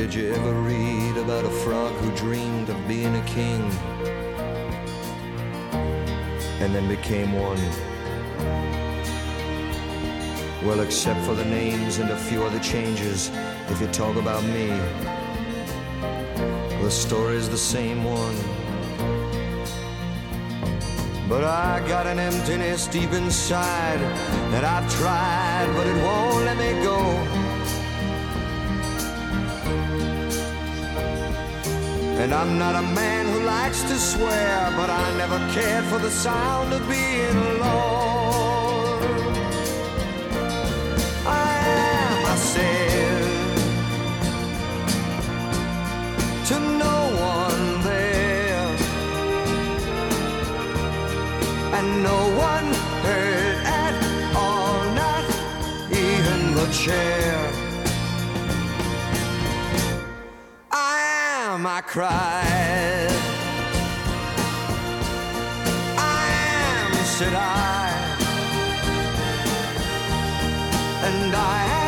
Did 0.00 0.14
you 0.14 0.32
ever 0.32 0.54
read 0.54 1.18
about 1.18 1.44
a 1.44 1.50
frog 1.50 1.92
who 1.96 2.10
dreamed 2.16 2.70
of 2.70 2.88
being 2.88 3.14
a 3.14 3.24
king 3.26 3.60
and 6.62 6.74
then 6.74 6.88
became 6.88 7.34
one? 7.34 7.60
Well, 10.66 10.80
except 10.80 11.20
for 11.26 11.34
the 11.34 11.44
names 11.44 11.98
and 11.98 12.08
a 12.08 12.16
few 12.16 12.42
other 12.42 12.58
changes, 12.60 13.30
if 13.68 13.78
you 13.78 13.88
talk 13.88 14.16
about 14.16 14.42
me, 14.42 14.68
the 16.82 16.90
story's 16.90 17.50
the 17.50 17.58
same 17.58 18.02
one. 18.02 18.36
But 21.28 21.44
I 21.44 21.86
got 21.86 22.06
an 22.06 22.18
emptiness 22.18 22.86
deep 22.86 23.12
inside 23.12 24.00
that 24.50 24.64
I've 24.64 24.90
tried, 24.94 25.70
but 25.76 25.86
it 25.86 26.02
won't 26.02 26.46
let 26.46 26.56
me 26.56 26.82
go. 26.82 27.39
And 32.22 32.34
I'm 32.34 32.58
not 32.58 32.74
a 32.74 32.82
man 32.82 33.24
who 33.32 33.40
likes 33.44 33.80
to 33.82 33.98
swear, 33.98 34.70
but 34.76 34.90
I 34.90 35.16
never 35.16 35.38
cared 35.54 35.86
for 35.86 35.98
the 35.98 36.10
sound 36.10 36.70
of 36.74 36.86
being 36.86 37.36
alone. 37.54 39.02
I 41.26 41.50
am, 41.80 42.24
I 42.26 42.36
said, 42.36 43.24
to 46.48 46.60
no 46.60 46.98
one 47.34 47.82
there, 47.88 48.68
and 51.78 52.02
no 52.02 52.18
one 52.50 52.68
heard 53.06 53.56
at 53.64 53.94
all, 54.36 54.84
not 54.92 55.24
even 55.90 56.54
the 56.54 56.68
chair. 56.70 57.49
Cried. 61.90 63.10
I 65.98 66.22
am, 66.78 66.94
said 67.04 67.34
I. 67.34 67.90
And 71.02 71.34
I 71.34 71.79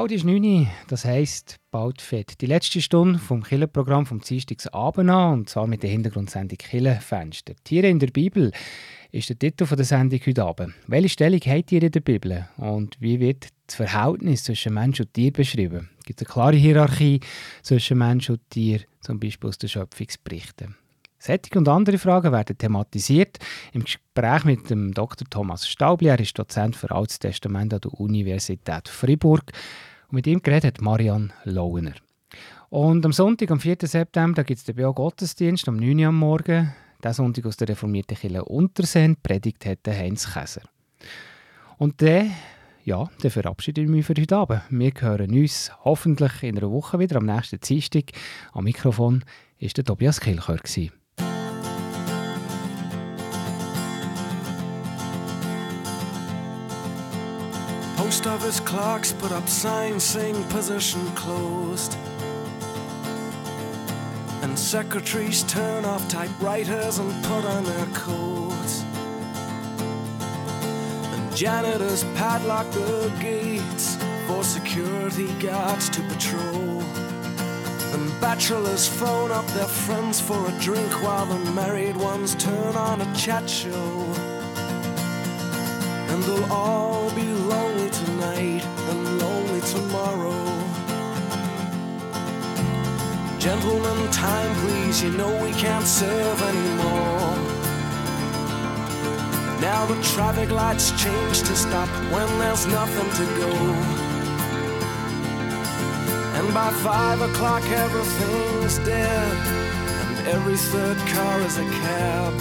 Bald 0.00 0.12
ist 0.12 0.24
9 0.24 0.42
Uhr, 0.42 0.66
das 0.88 1.04
heisst 1.04 1.56
bald 1.70 2.00
fett. 2.00 2.40
Die 2.40 2.46
letzte 2.46 2.80
Stunde 2.80 3.18
vom 3.18 3.42
Killenprogramm 3.42 4.06
vom 4.06 4.22
Dienstagsabend 4.22 5.10
an, 5.10 5.40
und 5.40 5.50
zwar 5.50 5.66
mit 5.66 5.82
der 5.82 5.90
Hintergrundsendung 5.90 6.56
Killenfenster. 6.56 7.52
Tiere 7.64 7.88
in 7.88 7.98
der 7.98 8.06
Bibel 8.06 8.50
ist 9.12 9.28
der 9.28 9.38
Titel 9.38 9.66
der 9.66 9.84
Sendung 9.84 10.18
heute 10.24 10.42
Abend. 10.42 10.72
Welche 10.86 11.10
Stellung 11.10 11.40
hat 11.40 11.70
ihr 11.70 11.82
in 11.82 11.92
der 11.92 12.00
Bibel 12.00 12.48
und 12.56 12.96
wie 12.98 13.20
wird 13.20 13.48
das 13.66 13.76
Verhältnis 13.76 14.44
zwischen 14.44 14.72
Mensch 14.72 15.00
und 15.00 15.12
Tier 15.12 15.34
beschrieben? 15.34 15.90
Gibt 16.06 16.22
es 16.22 16.26
eine 16.26 16.32
klare 16.32 16.56
Hierarchie 16.56 17.20
zwischen 17.62 17.98
Mensch 17.98 18.30
und 18.30 18.40
Tier, 18.48 18.80
zum 19.02 19.20
Beispiel 19.20 19.50
aus 19.50 19.58
den 19.58 19.68
Schöpfungsberichten? 19.68 20.76
Sättig 21.18 21.54
und 21.56 21.68
andere 21.68 21.98
Fragen 21.98 22.32
werden 22.32 22.56
thematisiert 22.56 23.36
im 23.74 23.84
Gespräch 23.84 24.44
mit 24.44 24.70
dem 24.70 24.94
Dr. 24.94 25.28
Thomas 25.28 25.68
Staubli. 25.68 26.08
Er 26.08 26.18
ist 26.18 26.38
Dozent 26.38 26.74
für 26.74 26.90
Altes 26.90 27.18
Testament 27.18 27.74
an 27.74 27.82
der 27.82 27.92
Universität 27.92 28.88
Fribourg. 28.88 29.52
Und 30.10 30.16
mit 30.16 30.26
ihm 30.26 30.42
geredet 30.42 30.80
Marianne 30.80 31.30
Launer. 31.44 31.92
Und 32.68 33.06
am 33.06 33.12
Sonntag, 33.12 33.48
am 33.52 33.60
4. 33.60 33.76
September, 33.82 34.42
gibt 34.42 34.58
es 34.58 34.64
den 34.64 34.74
BO 34.74 34.92
Gottesdienst 34.92 35.68
um 35.68 35.76
9 35.76 36.00
Uhr 36.00 36.08
am 36.08 36.18
Morgen. 36.18 36.74
Der 37.00 37.14
Sonntag 37.14 37.46
aus 37.46 37.56
der 37.56 37.68
reformierten 37.68 38.16
Kirche 38.16 38.44
Unterseen. 38.44 39.16
Predigt 39.22 39.64
hat 39.66 39.86
Heinz 39.86 40.34
Käser. 40.34 40.62
Und 41.78 42.02
dann, 42.02 42.32
ja, 42.84 43.08
dann 43.22 43.30
verabschiede 43.30 43.82
ich 43.82 43.88
mich 43.88 44.04
für 44.04 44.14
heute 44.18 44.36
Abend. 44.36 44.62
Wir 44.68 44.92
hören 44.98 45.32
uns 45.32 45.70
hoffentlich 45.84 46.42
in 46.42 46.58
einer 46.58 46.72
Woche 46.72 46.98
wieder, 46.98 47.16
am 47.16 47.26
nächsten 47.26 47.60
Dienstag. 47.60 48.10
Am 48.52 48.64
Mikrofon 48.64 49.24
war 49.60 49.68
der 49.68 49.84
Tobias 49.84 50.20
Kilchör. 50.20 50.58
Post 50.58 50.99
office 58.50 58.68
clocks 58.68 59.12
put 59.12 59.30
up 59.30 59.48
signs 59.48 60.02
saying 60.02 60.42
position 60.48 61.06
closed. 61.12 61.96
And 64.42 64.58
secretaries 64.58 65.44
turn 65.44 65.84
off 65.84 66.08
typewriters 66.08 66.98
and 66.98 67.12
put 67.26 67.44
on 67.44 67.62
their 67.62 67.86
coats. 67.94 68.82
And 71.14 71.36
janitors 71.36 72.02
padlock 72.16 72.68
the 72.72 73.12
gates 73.20 73.96
for 74.26 74.42
security 74.42 75.32
guards 75.34 75.88
to 75.90 76.02
patrol. 76.08 76.82
And 77.94 78.20
bachelors 78.20 78.88
phone 78.88 79.30
up 79.30 79.46
their 79.48 79.68
friends 79.68 80.20
for 80.20 80.48
a 80.48 80.52
drink 80.58 80.90
while 81.04 81.26
the 81.26 81.38
married 81.52 81.96
ones 81.96 82.34
turn 82.34 82.74
on 82.74 83.00
a 83.00 83.14
chat 83.14 83.48
show. 83.48 84.39
And 86.10 86.22
they'll 86.24 86.52
all 86.52 87.10
be 87.14 87.22
lonely 87.22 87.90
tonight 87.90 88.64
and 88.90 89.18
lonely 89.20 89.60
tomorrow. 89.60 90.42
Gentlemen, 93.38 94.10
time 94.10 94.54
please, 94.56 95.02
you 95.02 95.10
know 95.12 95.32
we 95.42 95.52
can't 95.52 95.86
serve 95.86 96.42
anymore. 96.42 97.36
Now 99.60 99.86
the 99.86 100.02
traffic 100.02 100.50
lights 100.50 100.90
change 101.02 101.40
to 101.40 101.54
stop 101.54 101.88
when 102.12 102.28
there's 102.38 102.66
nothing 102.66 103.10
to 103.18 103.24
go. 103.40 103.52
And 106.38 106.54
by 106.54 106.70
five 106.82 107.20
o'clock 107.20 107.62
everything's 107.70 108.78
dead, 108.78 109.36
and 110.06 110.28
every 110.28 110.56
third 110.56 110.98
car 111.14 111.40
is 111.42 111.58
a 111.58 111.64
cab. 111.64 112.32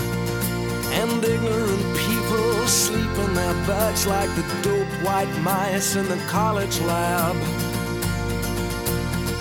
And 1.02 1.24
ignorant 1.24 1.98
people 1.98 2.19
sleep 2.68 3.18
in 3.26 3.34
their 3.34 3.54
beds 3.66 4.06
like 4.06 4.30
the 4.36 4.46
dope 4.62 4.94
white 5.04 5.34
mice 5.42 5.96
in 5.96 6.08
the 6.08 6.18
college 6.28 6.80
lab. 6.82 7.36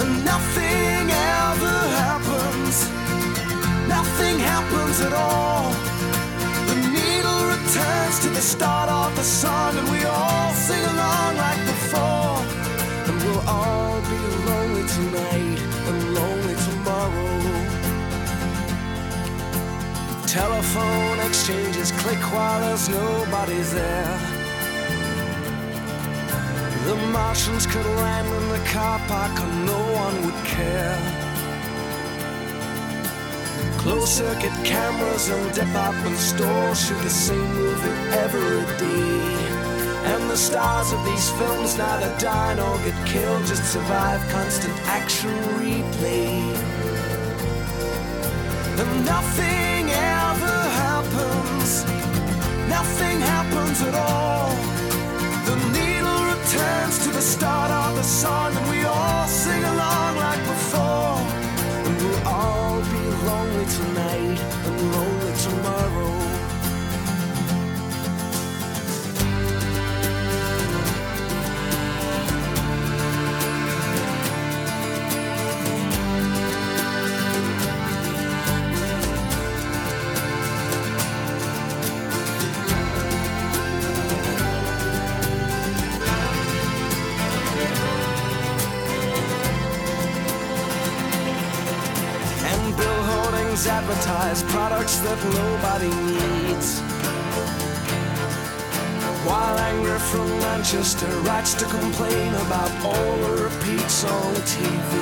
And 0.00 0.24
nothing 0.24 1.04
ever 1.44 1.78
happens, 2.04 2.76
nothing 3.88 4.38
happens 4.38 5.00
at 5.00 5.12
all. 5.12 5.70
The 6.70 6.76
needle 6.96 7.40
returns 7.54 8.18
to 8.20 8.28
the 8.30 8.44
start 8.54 8.88
of 8.88 9.14
the 9.16 9.24
song, 9.24 9.76
and 9.76 9.88
we 9.90 10.04
all 10.04 10.52
sing 10.52 10.84
along 10.94 11.36
like 11.36 11.62
before. 11.74 12.38
And 13.06 13.16
we'll 13.22 13.48
all 13.48 14.00
be 14.12 14.20
lonely 14.48 14.84
tonight 14.96 15.77
Telephone 20.32 21.20
exchanges 21.20 21.90
click 21.90 22.18
while 22.30 22.60
there's 22.60 22.90
nobody 22.90 23.60
there. 23.72 24.18
The 26.84 26.96
Martians 27.10 27.66
could 27.66 27.86
land 27.86 28.28
in 28.28 28.48
the 28.50 28.62
car 28.68 28.98
park 29.08 29.40
and 29.40 29.64
no 29.64 29.80
one 29.94 30.26
would 30.26 30.44
care. 30.44 30.98
Closed 33.78 34.08
circuit 34.08 34.52
cameras 34.66 35.30
and 35.30 35.54
department 35.54 36.18
stores 36.18 36.86
shoot 36.86 37.02
the 37.02 37.08
same 37.08 37.54
movie 37.54 38.10
every 38.10 38.66
day. 38.76 40.12
And 40.12 40.28
the 40.28 40.36
stars 40.36 40.92
of 40.92 41.02
these 41.06 41.30
films 41.30 41.78
neither 41.78 42.14
die 42.18 42.54
nor 42.56 42.76
get 42.84 43.06
killed, 43.06 43.46
just 43.46 43.72
survive 43.72 44.20
constant 44.28 44.78
action 44.88 45.30
replay. 45.56 46.54
And 48.78 49.06
nothing 49.06 49.87
happens, 51.12 51.84
nothing 52.68 53.20
happens 53.20 53.82
at 53.82 53.94
all. 53.94 54.50
The 55.46 55.56
needle 55.72 56.24
returns 56.24 56.98
to 57.04 57.10
the 57.10 57.22
start 57.22 57.70
of 57.70 57.96
the 57.96 58.02
song, 58.02 58.56
and 58.56 58.70
we 58.70 58.84
all 58.84 59.26
sing 59.26 59.64
along 59.64 60.16
like 60.16 60.44
before. 60.44 61.27
Manchester 100.70 101.08
writes 101.22 101.54
to 101.54 101.64
complain 101.64 102.34
about 102.34 102.70
all 102.84 103.16
the 103.16 103.44
repeats 103.44 104.04
on 104.04 104.34
TV. 104.44 104.92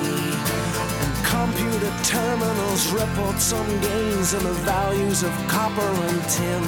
And 1.02 1.26
computer 1.26 1.92
terminals 2.04 2.92
report 2.92 3.40
some 3.40 3.66
gains 3.80 4.32
in 4.34 4.44
the 4.44 4.52
values 4.62 5.24
of 5.24 5.32
copper 5.48 5.90
and 6.06 6.22
tin. 6.30 6.62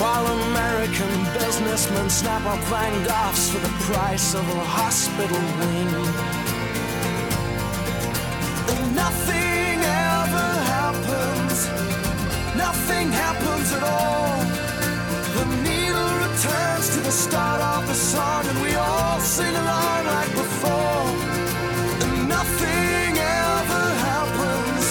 While 0.00 0.26
American 0.48 1.12
businessmen 1.34 2.08
snap 2.08 2.46
up 2.46 2.58
Van 2.72 3.04
Goghs 3.04 3.50
for 3.50 3.58
the 3.58 3.74
price 3.84 4.32
of 4.32 4.48
a 4.48 4.64
hospital 4.64 5.42
wing. 5.58 5.92
And 8.72 8.96
nothing 8.96 9.78
ever 10.08 10.48
happens. 10.72 11.68
Nothing 12.56 13.12
happens 13.12 13.72
at 13.74 13.82
all. 13.82 14.45
The 17.06 17.12
start 17.12 17.60
of 17.60 17.86
the 17.86 17.94
song, 17.94 18.44
and 18.46 18.60
we 18.62 18.74
all 18.74 19.20
sing 19.20 19.54
along 19.54 20.06
like 20.06 20.32
before. 20.32 21.06
And 22.02 22.28
nothing 22.28 23.10
ever 23.46 23.84
happens. 24.10 24.84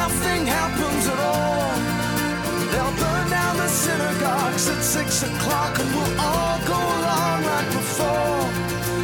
Nothing 0.00 0.42
happens 0.44 1.04
at 1.14 1.20
all. 1.32 1.72
They'll 2.72 2.96
burn 3.00 3.26
down 3.30 3.56
the 3.56 3.68
synagogues 3.68 4.68
at 4.68 4.82
six 4.82 5.22
o'clock, 5.22 5.78
and 5.78 5.88
we'll 5.96 6.20
all 6.20 6.58
go 6.74 6.78
along 6.98 7.38
like 7.52 7.70
before. 7.80 8.44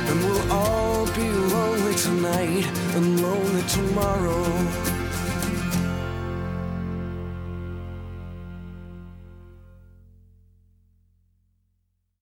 And 0.09 0.16
we'll 0.26 0.52
all 0.52 1.07
be 1.16 1.28
lonely 1.55 1.94
tonight 1.94 2.66
and 2.96 3.22
lonely 3.22 3.62
tomorrow. 3.78 4.84